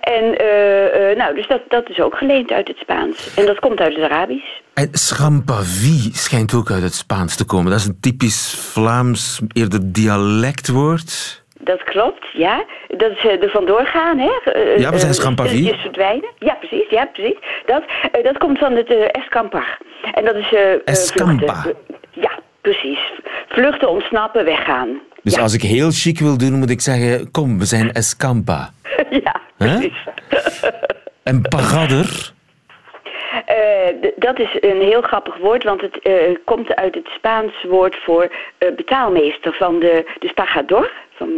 En 0.00 0.38
eh, 0.38 1.16
nou, 1.16 1.34
dus 1.34 1.46
dat, 1.46 1.60
dat 1.68 1.88
is 1.88 2.00
ook 2.00 2.16
geleend 2.16 2.50
uit 2.50 2.68
het 2.68 2.76
Spaans. 2.78 3.34
En 3.34 3.46
dat 3.46 3.58
komt 3.58 3.80
uit 3.80 3.94
het 3.94 4.04
Arabisch. 4.04 4.60
En 4.74 4.88
schampavie 4.92 6.10
schijnt 6.12 6.54
ook 6.54 6.70
uit 6.70 6.82
het 6.82 6.94
Spaans 6.94 7.36
te 7.36 7.44
komen. 7.44 7.70
Dat 7.70 7.80
is 7.80 7.86
een 7.86 8.00
typisch 8.00 8.54
Vlaams, 8.72 9.40
eerder 9.52 9.92
dialectwoord. 9.92 11.41
Dat 11.64 11.82
klopt, 11.84 12.26
ja. 12.32 12.64
Dat 12.88 13.10
is 13.10 13.24
eh, 13.24 13.42
er 13.42 13.50
vandoor 13.50 13.86
gaan, 13.86 14.18
hè? 14.18 14.30
Eh, 14.52 14.78
Ja, 14.78 14.90
we 14.90 14.98
zijn 14.98 15.10
eh, 15.12 15.16
schampavie. 15.18 15.50
stilletjes 15.52 15.80
verdwijnen. 15.82 16.30
Ja, 16.38 16.54
precies, 16.54 16.88
ja, 16.90 17.04
precies. 17.12 17.36
Dat, 17.66 17.82
eh, 18.12 18.24
dat 18.24 18.38
komt 18.38 18.58
van 18.58 18.72
het 18.76 18.88
eh, 18.90 19.04
escampar. 19.10 19.78
En 20.14 20.24
dat 20.24 20.34
is... 20.34 20.52
eh, 20.52 20.72
eh, 20.72 20.78
Escampa. 20.84 21.54
vluchten. 21.62 21.76
Ja, 22.10 22.30
precies. 22.60 22.98
Vluchten, 23.48 23.88
ontsnappen, 23.90 24.44
weggaan. 24.44 25.00
Dus 25.22 25.34
ja. 25.34 25.42
als 25.42 25.54
ik 25.54 25.62
heel 25.62 25.90
chic 25.90 26.18
wil 26.18 26.38
doen, 26.38 26.52
moet 26.58 26.70
ik 26.70 26.80
zeggen: 26.80 27.30
Kom, 27.30 27.58
we 27.58 27.64
zijn 27.64 27.92
Escampa. 27.92 28.70
ja, 29.24 29.40
precies. 29.56 29.96
En 31.22 31.42
pagadder. 31.42 32.32
Eh, 33.46 33.56
d- 34.00 34.12
dat 34.16 34.38
is 34.38 34.56
een 34.60 34.80
heel 34.80 35.02
grappig 35.02 35.36
woord, 35.36 35.64
want 35.64 35.80
het 35.80 35.98
eh, 35.98 36.12
komt 36.44 36.74
uit 36.74 36.94
het 36.94 37.06
Spaans 37.16 37.52
woord 37.68 37.96
voor 38.04 38.32
eh, 38.58 38.68
betaalmeester 38.76 39.52
van 39.54 39.78
de, 39.78 40.10
dus 40.18 40.32
pagador, 40.32 40.90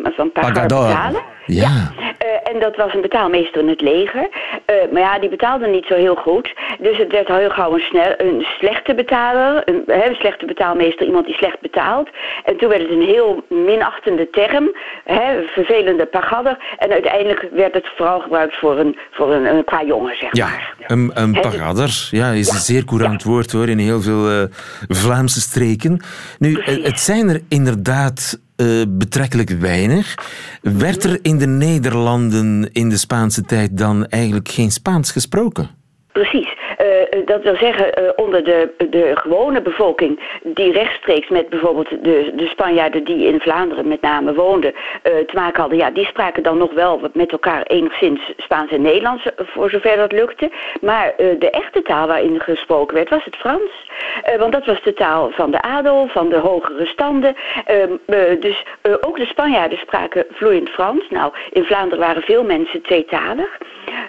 van, 0.02 0.12
van 0.16 0.32
pagar 0.32 0.52
Pagador. 0.52 0.86
betalen. 0.86 1.22
Ja. 1.46 1.90
Eh, 2.18 2.52
en 2.54 2.60
dat 2.60 2.76
was 2.76 2.94
een 2.94 3.00
betaalmeester 3.00 3.60
in 3.60 3.68
het 3.68 3.80
leger. 3.80 4.28
Eh, 4.64 4.74
maar 4.92 5.02
ja, 5.02 5.18
die 5.18 5.28
betaalde 5.28 5.66
niet 5.66 5.84
zo 5.86 5.94
heel 5.94 6.14
goed. 6.14 6.52
Dus 6.78 6.96
het 6.98 7.12
werd 7.12 7.30
al 7.30 7.36
heel 7.36 7.50
gauw 7.50 7.74
een, 7.74 7.80
snel, 7.80 8.14
een 8.16 8.46
slechte 8.58 8.94
betaler. 8.94 9.62
Een, 9.68 9.82
een 9.86 10.14
slechte 10.14 10.46
betaalmeester, 10.46 11.06
iemand 11.06 11.26
die 11.26 11.34
slecht 11.34 11.60
betaalt. 11.60 12.08
En 12.44 12.56
toen 12.56 12.68
werd 12.68 12.80
het 12.82 12.90
een 12.90 13.02
heel 13.02 13.44
minachtende 13.48 14.30
term. 14.30 14.76
Hè, 15.04 15.42
vervelende 15.46 16.06
pagadder. 16.06 16.56
En 16.78 16.90
uiteindelijk 16.90 17.48
werd 17.52 17.74
het 17.74 17.86
vooral 17.96 18.20
gebruikt 18.20 18.56
voor 18.58 18.78
een, 18.78 18.96
voor 19.10 19.32
een, 19.32 19.44
een 19.56 19.64
qua 19.64 19.82
jongen, 19.84 20.16
zeg 20.16 20.28
Ja, 20.32 20.46
maar. 20.46 20.74
een, 20.86 21.10
een 21.14 21.34
Hè, 21.34 21.40
pagadder. 21.40 22.08
Ja, 22.10 22.30
is 22.30 22.48
een 22.52 22.58
zeer 22.58 22.84
courant 22.84 23.22
woord 23.22 23.52
hoor, 23.52 23.68
in 23.68 23.78
heel 23.78 24.00
veel 24.00 24.30
eh, 24.30 24.42
Vlaamse 24.88 25.40
streken. 25.40 26.00
Nu, 26.38 26.60
het 26.62 27.00
zijn 27.00 27.28
er 27.28 27.40
inderdaad 27.48 28.42
eh, 28.56 28.66
betrekkelijk 28.88 29.50
weinig. 29.50 30.14
Werd 30.62 31.04
er 31.04 31.18
in 31.22 31.38
de 31.38 31.46
Nederlanden 31.46 32.70
in 32.72 32.88
de 32.88 32.98
Spaanse 32.98 33.42
tijd 33.42 33.78
dan 33.78 34.06
eigenlijk 34.06 34.48
geen 34.48 34.70
Spaans 34.70 35.12
gesproken? 35.12 35.70
Precies. 36.12 36.48
Eh, 36.76 36.86
dat 37.24 37.42
wil 37.42 37.56
zeggen, 37.56 37.94
eh, 37.94 38.10
onder 38.16 38.44
de, 38.44 38.70
de 38.90 39.10
gewone 39.14 39.62
bevolking 39.62 40.20
die 40.42 40.72
rechtstreeks 40.72 41.28
met 41.28 41.48
bijvoorbeeld 41.48 41.88
de, 41.88 42.32
de 42.34 42.46
Spanjaarden 42.46 43.04
die 43.04 43.26
in 43.26 43.40
Vlaanderen 43.40 43.88
met 43.88 44.00
name 44.00 44.34
woonden 44.34 44.72
eh, 45.02 45.12
te 45.12 45.34
maken 45.34 45.60
hadden, 45.60 45.78
ja, 45.78 45.90
die 45.90 46.06
spraken 46.06 46.42
dan 46.42 46.58
nog 46.58 46.72
wel 46.72 47.00
met 47.12 47.32
elkaar 47.32 47.62
enigszins 47.62 48.20
Spaans 48.36 48.70
en 48.70 48.82
Nederlands, 48.82 49.24
eh, 49.24 49.46
voor 49.46 49.70
zover 49.70 49.96
dat 49.96 50.12
lukte. 50.12 50.50
Maar 50.80 51.14
eh, 51.16 51.26
de 51.38 51.50
echte 51.50 51.82
taal 51.82 52.06
waarin 52.06 52.40
gesproken 52.40 52.94
werd, 52.94 53.08
was 53.08 53.24
het 53.24 53.36
Frans. 53.36 53.90
Eh, 54.22 54.38
want 54.38 54.52
dat 54.52 54.66
was 54.66 54.82
de 54.82 54.94
taal 54.94 55.30
van 55.30 55.50
de 55.50 55.62
adel, 55.62 56.06
van 56.08 56.28
de 56.28 56.38
hogere 56.38 56.86
standen. 56.86 57.34
Ehm, 57.64 57.92
eh, 58.06 58.40
dus 58.40 58.64
eh, 58.80 58.92
ook 59.00 59.16
de 59.16 59.26
Spanjaarden 59.26 59.78
spraken 59.78 60.26
vloeiend 60.30 60.68
Frans. 60.68 61.08
Nou, 61.10 61.32
in 61.50 61.64
Vlaanderen 61.64 61.98
waren 61.98 62.22
veel 62.22 62.44
mensen 62.44 62.82
tweetalig. 62.82 63.58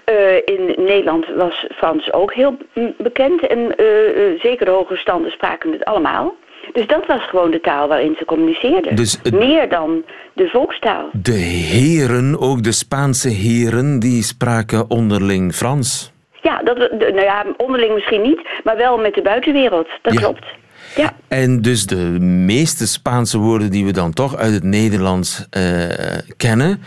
Eh, 0.04 0.36
in 0.36 0.76
Nederland 0.78 1.26
was 1.36 1.66
Frans 1.76 2.14
ook 2.14 2.34
heel 2.34 2.55
bekend. 2.98 3.48
En 3.48 3.76
eh, 3.78 3.86
zeker 4.42 4.66
de 4.66 4.72
hogere 4.72 5.00
standen 5.00 5.32
spraken 5.32 5.72
het 5.72 5.86
allemaal. 5.86 6.34
Dus 6.74 6.88
dat 6.88 7.06
was 7.08 7.30
gewoon 7.30 7.52
de 7.52 7.62
taal 7.62 7.88
waarin 7.88 8.16
ze 8.18 8.26
communiceerden. 8.26 8.96
Dus 8.96 9.20
het- 9.24 9.34
Meer 9.34 9.70
dan 9.70 10.04
de 10.34 10.48
volkstaal. 10.48 11.10
De 11.14 11.32
heren, 11.32 12.40
ook 12.40 12.64
de 12.64 12.72
Spaanse 12.72 13.30
heren, 13.30 14.00
die 14.00 14.24
spraken 14.24 14.90
onderling 14.90 15.54
Frans. 15.56 16.12
Ja, 16.42 16.62
dat, 16.64 16.78
nou 17.00 17.22
ja, 17.22 17.46
onderling 17.58 17.94
misschien 17.94 18.22
niet, 18.22 18.48
maar 18.64 18.78
wel 18.78 18.98
met 18.98 19.14
de 19.14 19.22
buitenwereld. 19.22 19.88
Dat 20.02 20.14
Ja. 20.14 20.20
klopt. 20.20 20.46
Ja. 20.96 21.14
En 21.28 21.62
dus 21.62 21.86
de 21.86 21.96
meeste 22.46 22.88
Spaanse 22.88 23.38
woorden 23.38 23.72
die 23.72 23.86
we 23.86 23.92
dan 23.92 24.14
toch 24.14 24.36
uit 24.36 24.54
het 24.54 24.64
Nederlands 24.64 25.48
eh, 25.50 25.64
kennen, 26.38 26.82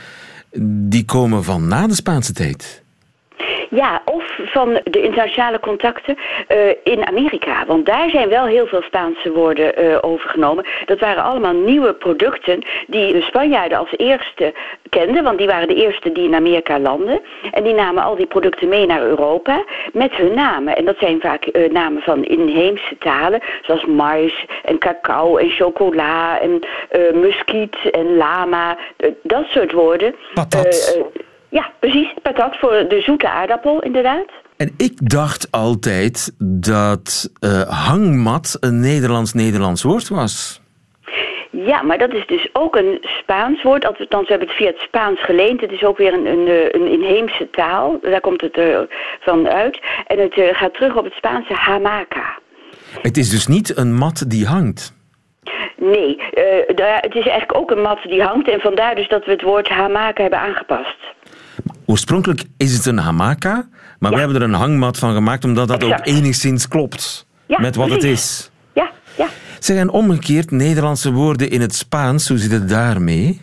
die 0.88 1.04
komen 1.04 1.44
van 1.44 1.68
na 1.68 1.86
de 1.86 1.94
Spaanse 1.94 2.32
tijd. 2.32 2.84
Ja, 3.70 4.02
of 4.04 4.38
van 4.44 4.80
de 4.84 5.02
internationale 5.02 5.60
contacten 5.60 6.16
eh, 6.46 6.58
in 6.82 7.06
Amerika. 7.06 7.66
Want 7.66 7.86
daar 7.86 8.10
zijn 8.10 8.28
wel 8.28 8.44
heel 8.44 8.66
veel 8.66 8.82
Spaanse 8.82 9.32
woorden 9.32 9.76
eh, 9.76 9.98
overgenomen. 10.00 10.64
Dat 10.84 11.00
waren 11.00 11.22
allemaal 11.22 11.52
nieuwe 11.52 11.94
producten 11.94 12.64
die 12.86 13.12
de 13.12 13.22
Spanjaarden 13.22 13.78
als 13.78 13.92
eerste 13.96 14.54
kenden. 14.88 15.24
Want 15.24 15.38
die 15.38 15.46
waren 15.46 15.68
de 15.68 15.74
eerste 15.74 16.12
die 16.12 16.24
in 16.24 16.34
Amerika 16.34 16.78
landden. 16.78 17.20
En 17.50 17.64
die 17.64 17.74
namen 17.74 18.02
al 18.02 18.16
die 18.16 18.26
producten 18.26 18.68
mee 18.68 18.86
naar 18.86 19.02
Europa 19.02 19.64
met 19.92 20.12
hun 20.12 20.34
namen. 20.34 20.76
En 20.76 20.84
dat 20.84 20.96
zijn 20.98 21.20
vaak 21.20 21.44
eh, 21.44 21.70
namen 21.70 22.02
van 22.02 22.24
inheemse 22.24 22.98
talen. 22.98 23.40
Zoals 23.62 23.84
mais 23.84 24.46
en 24.64 24.78
cacao 24.78 25.36
en 25.36 25.50
chocola 25.50 26.40
en 26.40 26.60
muskiet 27.12 27.76
en 27.90 28.16
lama. 28.16 28.76
dat 29.22 29.44
soort 29.46 29.72
woorden. 29.72 30.14
Patat. 30.34 30.96
Ja, 31.48 31.70
precies. 31.78 32.14
Patat 32.22 32.56
voor 32.56 32.84
de 32.88 33.00
zoete 33.00 33.28
aardappel, 33.28 33.82
inderdaad. 33.82 34.26
En 34.58 34.74
ik 34.76 35.10
dacht 35.10 35.50
altijd 35.50 36.34
dat 36.42 37.30
eh, 37.40 37.86
hangmat 37.86 38.56
een 38.60 38.80
Nederlands-Nederlands 38.80 39.82
woord 39.82 40.08
was. 40.08 40.60
Ja, 41.50 41.82
maar 41.82 41.98
dat 41.98 42.12
is 42.12 42.26
dus 42.26 42.48
ook 42.52 42.76
een 42.76 42.98
Spaans 43.00 43.62
woord. 43.62 43.86
Althans, 43.86 44.08
we 44.08 44.28
hebben 44.28 44.48
het 44.48 44.56
via 44.56 44.66
het 44.66 44.78
Spaans 44.78 45.24
geleend. 45.24 45.60
Het 45.60 45.72
is 45.72 45.82
ook 45.82 45.98
weer 45.98 46.12
een, 46.12 46.26
een, 46.26 46.46
eh, 46.46 46.80
een 46.80 46.86
inheemse 46.86 47.50
taal. 47.50 47.98
Daar 48.02 48.20
komt 48.20 48.40
het 48.40 48.56
eh, 48.56 48.78
van 49.20 49.48
uit. 49.48 49.80
En 50.06 50.18
het 50.18 50.34
gaat 50.56 50.74
terug 50.74 50.96
op 50.96 51.04
het 51.04 51.14
Spaanse 51.14 51.54
hamaca. 51.54 52.38
Het 53.02 53.16
is 53.16 53.30
dus 53.30 53.46
niet 53.46 53.76
een 53.76 53.94
mat 53.94 54.30
die 54.30 54.46
hangt. 54.46 54.96
Nee, 55.76 56.22
het 57.00 57.14
is 57.14 57.26
eigenlijk 57.26 57.56
ook 57.56 57.70
een 57.70 57.82
mat 57.82 58.02
die 58.02 58.22
hangt. 58.22 58.48
En 58.48 58.60
vandaar 58.60 58.94
dus 58.94 59.08
dat 59.08 59.24
we 59.24 59.30
het 59.30 59.42
woord 59.42 59.68
hamaca 59.68 60.22
hebben 60.22 60.40
aangepast. 60.40 60.96
Oorspronkelijk 61.86 62.42
is 62.56 62.76
het 62.76 62.86
een 62.86 62.98
hamaka, 62.98 63.68
maar 63.98 64.12
we 64.12 64.18
hebben 64.18 64.36
er 64.36 64.42
een 64.42 64.52
hangmat 64.54 64.98
van 64.98 65.14
gemaakt 65.14 65.44
omdat 65.44 65.68
dat 65.68 65.84
ook 65.84 65.98
enigszins 66.02 66.68
klopt 66.68 67.26
met 67.46 67.76
wat 67.76 67.90
het 67.90 68.04
is. 68.04 68.50
Ja, 68.72 68.90
ja. 69.16 69.26
Zeg, 69.58 69.76
en 69.76 69.90
omgekeerd 69.90 70.50
Nederlandse 70.50 71.12
woorden 71.12 71.50
in 71.50 71.60
het 71.60 71.74
Spaans, 71.74 72.28
hoe 72.28 72.38
zit 72.38 72.52
het 72.52 72.68
daarmee? 72.68 73.40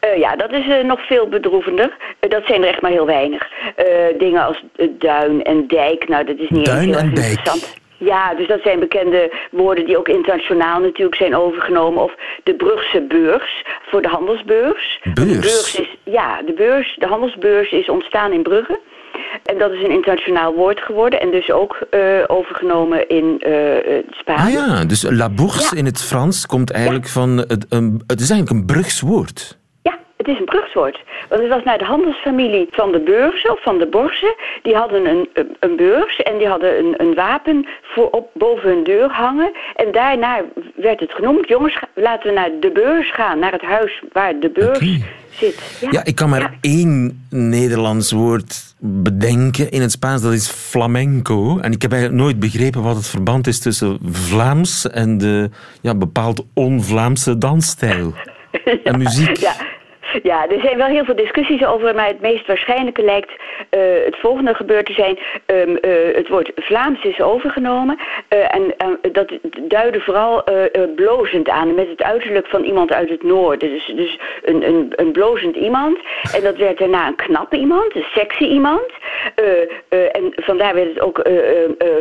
Eh, 0.00 0.18
ja, 0.18 0.36
dat 0.36 0.52
is 0.52 0.68
eh, 0.68 0.84
nog 0.84 1.06
veel 1.06 1.28
bedroevender. 1.28 1.96
Eh, 2.20 2.30
dat 2.30 2.44
zijn 2.46 2.62
er 2.62 2.68
echt 2.68 2.80
maar 2.82 2.90
heel 2.90 3.06
weinig. 3.06 3.48
Dingen 4.18 4.44
als 4.44 4.64
duin 4.98 5.42
en 5.42 5.66
dijk, 5.66 6.08
nou 6.08 6.24
dat 6.24 6.38
is 6.38 6.48
niet 6.48 6.64
Duin 6.64 6.88
heel 6.88 6.98
en 6.98 7.14
dijk. 7.14 7.28
interessant. 7.28 7.74
Ja, 8.00 8.34
dus 8.34 8.46
dat 8.46 8.60
zijn 8.62 8.78
bekende 8.78 9.32
woorden 9.50 9.86
die 9.86 9.98
ook 9.98 10.08
internationaal 10.08 10.80
natuurlijk 10.80 11.16
zijn 11.16 11.36
overgenomen. 11.36 12.02
Of 12.02 12.14
de 12.42 12.54
Brugse 12.54 13.00
beurs 13.00 13.64
voor 13.82 14.02
de 14.02 14.08
handelsbeurs. 14.08 15.00
Beurs? 15.14 15.28
De 15.28 15.38
beurs 15.38 15.74
is, 15.80 15.96
ja, 16.04 16.42
de 16.42 16.52
beurs, 16.52 16.96
de 16.98 17.06
handelsbeurs 17.06 17.70
is 17.70 17.88
ontstaan 17.88 18.32
in 18.32 18.42
Brugge. 18.42 18.80
En 19.44 19.58
dat 19.58 19.72
is 19.72 19.82
een 19.82 19.90
internationaal 19.90 20.54
woord 20.54 20.80
geworden 20.80 21.20
en 21.20 21.30
dus 21.30 21.50
ook 21.50 21.78
eh, 21.90 22.00
overgenomen 22.26 23.08
in 23.08 23.36
eh 23.40 23.96
eh, 23.98 24.04
Spaans. 24.10 24.40
Ah 24.40 24.50
ja, 24.52 24.84
dus 24.84 25.02
la 25.10 25.28
bourse 25.28 25.74
Ja. 25.74 25.80
in 25.80 25.84
het 25.86 26.02
Frans 26.02 26.46
komt 26.46 26.70
eigenlijk 26.70 27.08
van... 27.08 27.36
Het, 27.36 27.66
een, 27.68 28.02
het 28.06 28.20
is 28.20 28.30
eigenlijk 28.30 28.60
een 28.60 28.66
Brugs 28.66 29.00
woord. 29.00 29.58
Is 30.30 30.38
een 30.38 30.44
brugswoord. 30.44 31.02
Want 31.28 31.40
het 31.42 31.50
was 31.50 31.62
naar 31.64 31.78
de 31.78 31.84
handelsfamilie 31.84 32.68
van 32.70 32.92
de 32.92 33.00
beurzen 33.00 33.50
of 33.52 33.62
van 33.62 33.78
de 33.78 33.86
borsen. 33.86 34.34
Die 34.62 34.74
hadden 34.74 35.06
een, 35.06 35.28
een- 35.60 35.76
beurs 35.76 36.16
en 36.16 36.38
die 36.38 36.46
hadden 36.46 36.78
een, 36.78 36.94
een 36.96 37.14
wapen 37.14 37.66
voor 37.82 38.10
op, 38.10 38.30
boven 38.34 38.68
hun 38.68 38.84
deur 38.84 39.10
hangen. 39.10 39.52
En 39.74 39.92
daarna 39.92 40.40
werd 40.74 41.00
het 41.00 41.12
genoemd. 41.12 41.48
Jongens, 41.48 41.78
laten 41.94 42.28
we 42.28 42.34
naar 42.34 42.50
de 42.60 42.70
beurs 42.70 43.12
gaan. 43.12 43.38
Naar 43.38 43.52
het 43.52 43.62
huis 43.62 44.02
waar 44.12 44.40
de 44.40 44.50
beurs 44.50 44.78
zit. 45.30 45.78
Ja, 45.80 45.88
Ja, 45.90 46.04
ik 46.04 46.14
kan 46.14 46.28
maar 46.28 46.40
Ja. 46.40 46.50
één 46.60 47.26
Nederlands 47.30 48.12
woord 48.12 48.74
bedenken 48.78 49.70
in 49.70 49.80
het 49.80 49.90
Spaans, 49.90 50.22
dat 50.22 50.32
is 50.32 50.48
flamenco. 50.50 51.58
En 51.58 51.72
ik 51.72 51.82
heb 51.82 51.92
eigenlijk 51.92 52.22
nooit 52.22 52.38
begrepen 52.40 52.82
wat 52.82 52.96
het 52.96 53.06
verband 53.08 53.46
is 53.46 53.58
tussen 53.60 53.98
Vlaams 54.10 54.90
en 54.90 55.18
de 55.18 55.50
ja, 55.80 55.94
bepaald 55.94 56.44
on-Vlaamse 56.54 57.38
dansstijl. 57.38 58.12
En 58.84 58.98
muziek. 58.98 59.36
Ja. 59.36 59.52
Ja, 60.22 60.48
er 60.48 60.60
zijn 60.60 60.76
wel 60.76 60.86
heel 60.86 61.04
veel 61.04 61.16
discussies 61.16 61.64
over, 61.64 61.94
maar 61.94 62.06
het 62.06 62.20
meest 62.20 62.46
waarschijnlijke 62.46 63.02
lijkt 63.02 63.32
eh, 63.70 63.80
het 64.04 64.16
volgende 64.16 64.54
gebeurd 64.54 64.86
te 64.86 64.92
zijn. 64.92 65.18
Ehm, 65.46 65.76
eh, 65.76 66.14
het 66.14 66.28
woord 66.28 66.52
Vlaams 66.54 67.04
is 67.04 67.20
overgenomen 67.20 67.98
eh, 68.28 68.54
en 68.54 68.74
dat 69.12 69.32
duidde 69.60 70.00
vooral 70.00 70.44
blozend 70.94 71.48
aan, 71.48 71.74
met 71.74 71.88
het 71.88 72.02
uiterlijk 72.02 72.46
van 72.46 72.62
iemand 72.62 72.92
uit 72.92 73.08
het 73.08 73.22
noorden. 73.22 73.70
Dus, 73.70 73.92
dus 73.96 74.18
een, 74.42 74.68
een, 74.68 74.92
een 74.96 75.12
blozend 75.12 75.56
iemand 75.56 75.98
en 76.34 76.42
dat 76.42 76.56
werd 76.56 76.78
daarna 76.78 77.06
een 77.06 77.16
knappe 77.16 77.56
iemand, 77.56 77.94
een 77.94 78.06
sexy 78.14 78.44
iemand. 78.44 78.90
En 79.88 80.32
vandaar 80.36 80.74
werd 80.74 80.88
het 80.88 81.00
ook 81.00 81.22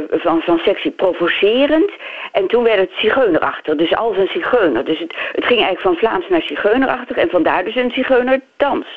van, 0.10 0.42
van 0.42 0.60
sexy 0.60 0.92
provocerend. 0.92 1.92
En 2.32 2.48
toen 2.48 2.64
werd 2.64 2.80
het 2.80 2.92
zigeunerachtig, 2.98 3.76
dus 3.76 3.96
als 3.96 4.18
een 4.18 4.30
zigeuner. 4.32 4.86
Dus 4.86 5.00
het, 5.00 5.16
het 5.32 5.46
ging 5.46 5.62
eigenlijk 5.62 5.82
van 5.82 5.96
Vlaams 5.96 6.30
naar 6.30 6.42
zigeunerachtig 6.42 7.18
en 7.18 7.30
vandaar 7.30 7.64
dus 7.64 7.76
een 7.76 7.92
zigeunerdans. 8.00 8.88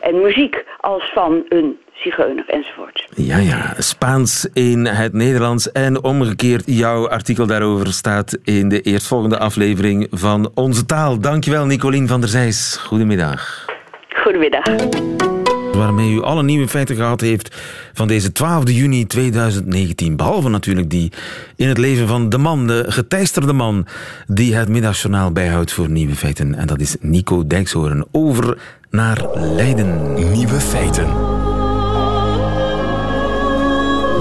En 0.00 0.20
muziek 0.20 0.64
als 0.80 1.10
van 1.14 1.44
een 1.48 1.78
zigeuner 1.94 2.44
enzovoort. 2.46 3.08
Ja, 3.14 3.36
ja, 3.36 3.74
Spaans 3.78 4.50
in 4.52 4.86
het 4.86 5.12
Nederlands 5.12 5.72
en 5.72 6.04
omgekeerd. 6.04 6.62
Jouw 6.66 7.08
artikel 7.08 7.46
daarover 7.46 7.86
staat 7.86 8.38
in 8.44 8.68
de 8.68 8.80
eerstvolgende 8.80 9.38
aflevering 9.38 10.06
van 10.10 10.50
Onze 10.54 10.86
Taal. 10.86 11.20
Dankjewel, 11.20 11.66
Nicolien 11.66 12.08
van 12.08 12.20
der 12.20 12.28
Zijs. 12.28 12.76
Goedemiddag. 12.76 13.66
Goedemiddag. 14.14 15.31
Waarmee 15.72 16.12
u 16.12 16.22
alle 16.22 16.42
nieuwe 16.42 16.68
feiten 16.68 16.96
gehad 16.96 17.20
heeft 17.20 17.56
van 17.92 18.08
deze 18.08 18.32
12 18.32 18.70
juni 18.70 19.06
2019. 19.06 20.16
Behalve 20.16 20.48
natuurlijk 20.48 20.90
die 20.90 21.12
in 21.56 21.68
het 21.68 21.78
leven 21.78 22.08
van 22.08 22.28
de 22.28 22.38
man, 22.38 22.66
de 22.66 22.84
geteisterde 22.88 23.52
man, 23.52 23.86
die 24.26 24.54
het 24.54 24.68
middagjournaal 24.68 25.32
bijhoudt 25.32 25.72
voor 25.72 25.90
nieuwe 25.90 26.14
feiten. 26.14 26.54
En 26.54 26.66
dat 26.66 26.80
is 26.80 26.96
Nico 27.00 27.46
Dijkshoorn. 27.46 28.04
Over 28.10 28.58
naar 28.90 29.28
Leiden. 29.34 30.14
Nieuwe 30.14 30.60
feiten. 30.60 31.06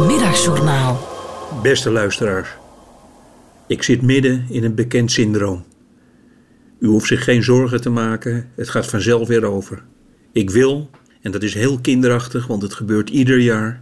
Middagjournaal. 0.08 1.10
Beste 1.62 1.92
luisteraars, 1.92 2.50
ik 3.68 3.84
zit 3.84 4.02
midden 4.02 4.46
in 4.50 4.64
een 4.64 4.76
bekend 4.76 5.12
syndroom. 5.12 5.64
U 6.80 6.88
hoeft 6.88 7.08
zich 7.08 7.24
geen 7.24 7.44
zorgen 7.44 7.82
te 7.82 7.90
maken, 7.90 8.50
het 8.56 8.70
gaat 8.70 8.88
vanzelf 8.88 9.28
weer 9.28 9.46
over. 9.46 9.84
Ik 10.32 10.50
wil, 10.50 10.90
en 11.22 11.32
dat 11.32 11.44
is 11.44 11.54
heel 11.54 11.80
kinderachtig, 11.80 12.48
want 12.48 12.62
het 12.62 12.74
gebeurt 12.74 13.10
ieder 13.10 13.40
jaar. 13.40 13.82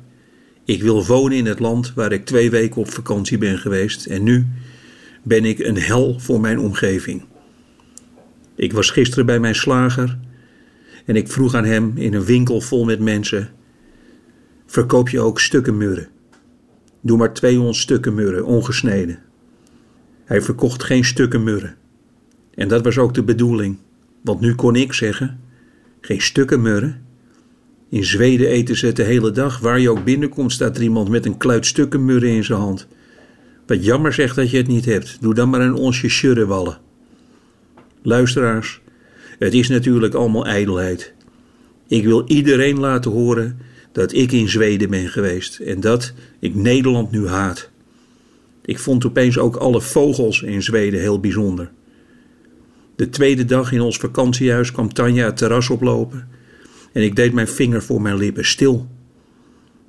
Ik 0.63 0.81
wil 0.81 1.05
wonen 1.05 1.37
in 1.37 1.45
het 1.45 1.59
land 1.59 1.93
waar 1.93 2.11
ik 2.11 2.25
twee 2.25 2.49
weken 2.49 2.81
op 2.81 2.91
vakantie 2.91 3.37
ben 3.37 3.57
geweest 3.57 4.05
en 4.05 4.23
nu 4.23 4.47
ben 5.23 5.45
ik 5.45 5.59
een 5.59 5.77
hel 5.77 6.19
voor 6.19 6.39
mijn 6.39 6.59
omgeving. 6.59 7.25
Ik 8.55 8.73
was 8.73 8.91
gisteren 8.91 9.25
bij 9.25 9.39
mijn 9.39 9.55
slager 9.55 10.17
en 11.05 11.15
ik 11.15 11.31
vroeg 11.31 11.53
aan 11.53 11.65
hem 11.65 11.91
in 11.95 12.13
een 12.13 12.23
winkel 12.23 12.61
vol 12.61 12.85
met 12.85 12.99
mensen: 12.99 13.49
Verkoop 14.65 15.09
je 15.09 15.19
ook 15.19 15.39
stukken 15.39 15.77
murren? 15.77 16.07
Doe 17.01 17.17
maar 17.17 17.33
200 17.33 17.77
stukken 17.77 18.13
murren, 18.13 18.45
ongesneden. 18.45 19.19
Hij 20.25 20.41
verkocht 20.41 20.83
geen 20.83 21.05
stukken 21.05 21.43
murren. 21.43 21.75
En 22.53 22.67
dat 22.67 22.83
was 22.83 22.97
ook 22.97 23.13
de 23.13 23.23
bedoeling, 23.23 23.77
want 24.21 24.39
nu 24.39 24.55
kon 24.55 24.75
ik 24.75 24.93
zeggen: 24.93 25.39
geen 26.01 26.21
stukken 26.21 26.61
murren, 26.61 27.05
In 27.89 28.05
Zweden 28.05 28.47
eten 28.47 28.77
ze 28.77 28.93
de 28.93 29.03
hele 29.03 29.31
dag. 29.31 29.59
Waar 29.59 29.79
je 29.79 29.89
ook 29.89 30.03
binnenkomt 30.03 30.51
staat 30.51 30.77
er 30.77 30.83
iemand 30.83 31.09
met 31.09 31.25
een 31.25 31.37
kluit 31.37 31.65
stukkenmurren 31.65 32.29
in 32.29 32.43
zijn 32.43 32.59
hand. 32.59 32.87
Wat 33.67 33.85
jammer 33.85 34.13
zegt 34.13 34.35
dat 34.35 34.51
je 34.51 34.57
het 34.57 34.67
niet 34.67 34.85
hebt. 34.85 35.17
Doe 35.21 35.33
dan 35.33 35.49
maar 35.49 35.61
een 35.61 35.73
onsje 35.73 36.09
sjurrewallen. 36.09 36.77
Luisteraars, 38.01 38.81
het 39.39 39.53
is 39.53 39.67
natuurlijk 39.67 40.13
allemaal 40.13 40.45
ijdelheid. 40.45 41.13
Ik 41.87 42.03
wil 42.03 42.23
iedereen 42.27 42.79
laten 42.79 43.11
horen 43.11 43.59
dat 43.91 44.13
ik 44.13 44.31
in 44.31 44.49
Zweden 44.49 44.89
ben 44.89 45.09
geweest 45.09 45.59
en 45.59 45.79
dat 45.79 46.13
ik 46.39 46.55
Nederland 46.55 47.11
nu 47.11 47.27
haat. 47.27 47.69
Ik 48.65 48.79
vond 48.79 49.05
opeens 49.05 49.37
ook 49.37 49.55
alle 49.55 49.81
vogels 49.81 50.41
in 50.41 50.63
Zweden 50.63 50.99
heel 50.99 51.19
bijzonder. 51.19 51.71
De 52.95 53.09
tweede 53.09 53.45
dag 53.45 53.71
in 53.71 53.81
ons 53.81 53.97
vakantiehuis 53.97 54.71
kwam 54.71 54.93
Tanja 54.93 55.25
het 55.25 55.37
terras 55.37 55.69
oplopen 55.69 56.27
en 56.91 57.03
ik 57.03 57.15
deed 57.15 57.33
mijn 57.33 57.47
vinger 57.47 57.83
voor 57.83 58.01
mijn 58.01 58.17
lippen 58.17 58.45
stil. 58.45 58.87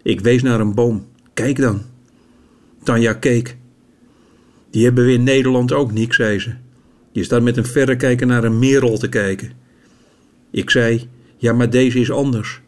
Ik 0.02 0.20
wees 0.20 0.42
naar 0.42 0.60
een 0.60 0.74
boom. 0.74 1.06
Kijk 1.34 1.56
dan. 1.56 1.82
Tanja 2.82 3.12
keek. 3.12 3.56
Die 4.70 4.84
hebben 4.84 5.04
we 5.04 5.12
in 5.12 5.22
Nederland 5.22 5.72
ook 5.72 5.92
niet, 5.92 6.14
zei 6.14 6.38
ze. 6.38 6.52
Je 7.12 7.24
staat 7.24 7.42
met 7.42 7.56
een 7.56 7.66
verrekijker 7.66 8.26
naar 8.26 8.44
een 8.44 8.58
merel 8.58 8.98
te 8.98 9.08
kijken. 9.08 9.52
Ik 10.50 10.70
zei, 10.70 11.08
ja, 11.36 11.52
maar 11.52 11.70
deze 11.70 12.00
is 12.00 12.10
anders. 12.10 12.60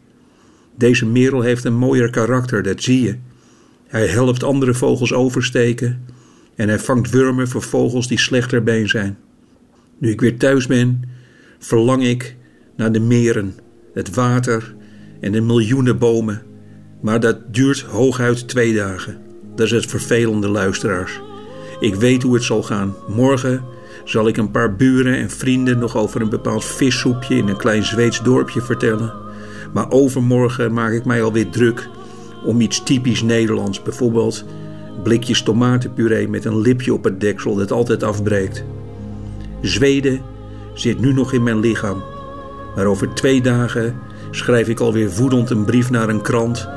Deze 0.77 1.05
merel 1.05 1.41
heeft 1.41 1.63
een 1.63 1.77
mooier 1.77 2.09
karakter, 2.09 2.63
dat 2.63 2.83
zie 2.83 3.01
je. 3.01 3.15
Hij 3.87 4.07
helpt 4.07 4.43
andere 4.43 4.73
vogels 4.73 5.13
oversteken 5.13 6.05
en 6.55 6.67
hij 6.67 6.79
vangt 6.79 7.09
wurmen 7.09 7.47
voor 7.47 7.61
vogels 7.61 8.07
die 8.07 8.19
slechter 8.19 8.63
been 8.63 8.89
zijn. 8.89 9.17
Nu 9.97 10.09
ik 10.09 10.21
weer 10.21 10.37
thuis 10.37 10.67
ben, 10.67 11.01
verlang 11.59 12.03
ik 12.03 12.35
naar 12.75 12.91
de 12.91 12.99
meren, 12.99 13.55
het 13.93 14.15
water 14.15 14.75
en 15.19 15.31
de 15.31 15.41
miljoenen 15.41 15.97
bomen. 15.97 16.41
Maar 17.01 17.19
dat 17.19 17.53
duurt 17.53 17.81
hooguit 17.81 18.47
twee 18.47 18.75
dagen. 18.75 19.17
Dat 19.55 19.65
is 19.65 19.71
het 19.71 19.85
vervelende, 19.85 20.47
luisteraars. 20.47 21.21
Ik 21.79 21.95
weet 21.95 22.23
hoe 22.23 22.33
het 22.33 22.43
zal 22.43 22.63
gaan. 22.63 22.95
Morgen 23.07 23.63
zal 24.03 24.27
ik 24.27 24.37
een 24.37 24.51
paar 24.51 24.75
buren 24.75 25.15
en 25.15 25.29
vrienden 25.29 25.79
nog 25.79 25.97
over 25.97 26.21
een 26.21 26.29
bepaald 26.29 26.65
vissoepje 26.65 27.35
in 27.35 27.47
een 27.47 27.57
klein 27.57 27.83
Zweeds 27.83 28.23
dorpje 28.23 28.61
vertellen. 28.61 29.13
Maar 29.73 29.91
overmorgen 29.91 30.73
maak 30.73 30.91
ik 30.91 31.05
mij 31.05 31.23
alweer 31.23 31.49
druk 31.49 31.89
om 32.45 32.61
iets 32.61 32.83
typisch 32.83 33.21
Nederlands, 33.21 33.81
bijvoorbeeld 33.81 34.45
blikjes 35.03 35.41
tomatenpuree 35.41 36.27
met 36.29 36.45
een 36.45 36.61
lipje 36.61 36.93
op 36.93 37.03
het 37.03 37.19
deksel 37.19 37.55
dat 37.55 37.71
altijd 37.71 38.03
afbreekt. 38.03 38.63
Zweden 39.61 40.21
zit 40.73 40.99
nu 40.99 41.13
nog 41.13 41.33
in 41.33 41.43
mijn 41.43 41.59
lichaam, 41.59 42.03
maar 42.75 42.85
over 42.85 43.13
twee 43.13 43.41
dagen 43.41 43.99
schrijf 44.31 44.67
ik 44.67 44.79
alweer 44.79 45.09
woedend 45.09 45.49
een 45.49 45.65
brief 45.65 45.89
naar 45.89 46.09
een 46.09 46.21
krant 46.21 46.67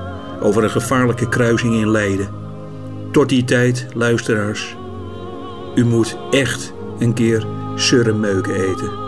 over 0.40 0.64
een 0.64 0.70
gevaarlijke 0.70 1.28
kruising 1.28 1.74
in 1.74 1.90
Leiden. 1.90 2.28
Tot 3.10 3.28
die 3.28 3.44
tijd, 3.44 3.86
luisteraars, 3.94 4.76
u 5.74 5.84
moet 5.84 6.16
echt 6.30 6.72
een 6.98 7.14
keer 7.14 7.46
surremeuken 7.74 8.54
eten. 8.54 9.05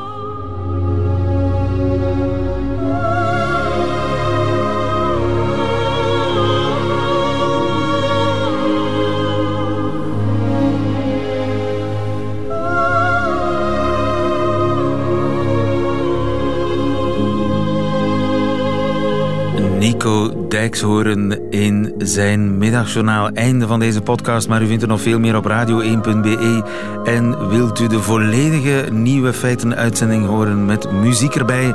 Dijkshoorn 20.78 21.50
in 21.50 21.94
zijn 21.98 22.58
middagjournaal. 22.58 23.28
Einde 23.28 23.66
van 23.66 23.78
deze 23.78 24.00
podcast, 24.00 24.48
maar 24.48 24.62
u 24.62 24.66
vindt 24.66 24.82
er 24.82 24.88
nog 24.88 25.00
veel 25.00 25.18
meer 25.18 25.36
op 25.36 25.44
radio1.be. 25.44 26.62
En 27.04 27.48
wilt 27.48 27.80
u 27.80 27.86
de 27.86 28.02
volledige 28.02 28.88
nieuwe 28.92 29.32
feiten-uitzending 29.32 30.26
horen 30.26 30.64
met 30.64 30.92
muziek 30.92 31.34
erbij? 31.34 31.74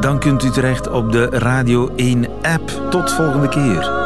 Dan 0.00 0.18
kunt 0.18 0.44
u 0.44 0.50
terecht 0.50 0.90
op 0.90 1.12
de 1.12 1.24
Radio 1.24 1.92
1 1.96 2.26
app. 2.42 2.90
Tot 2.90 3.12
volgende 3.12 3.48
keer. 3.48 4.03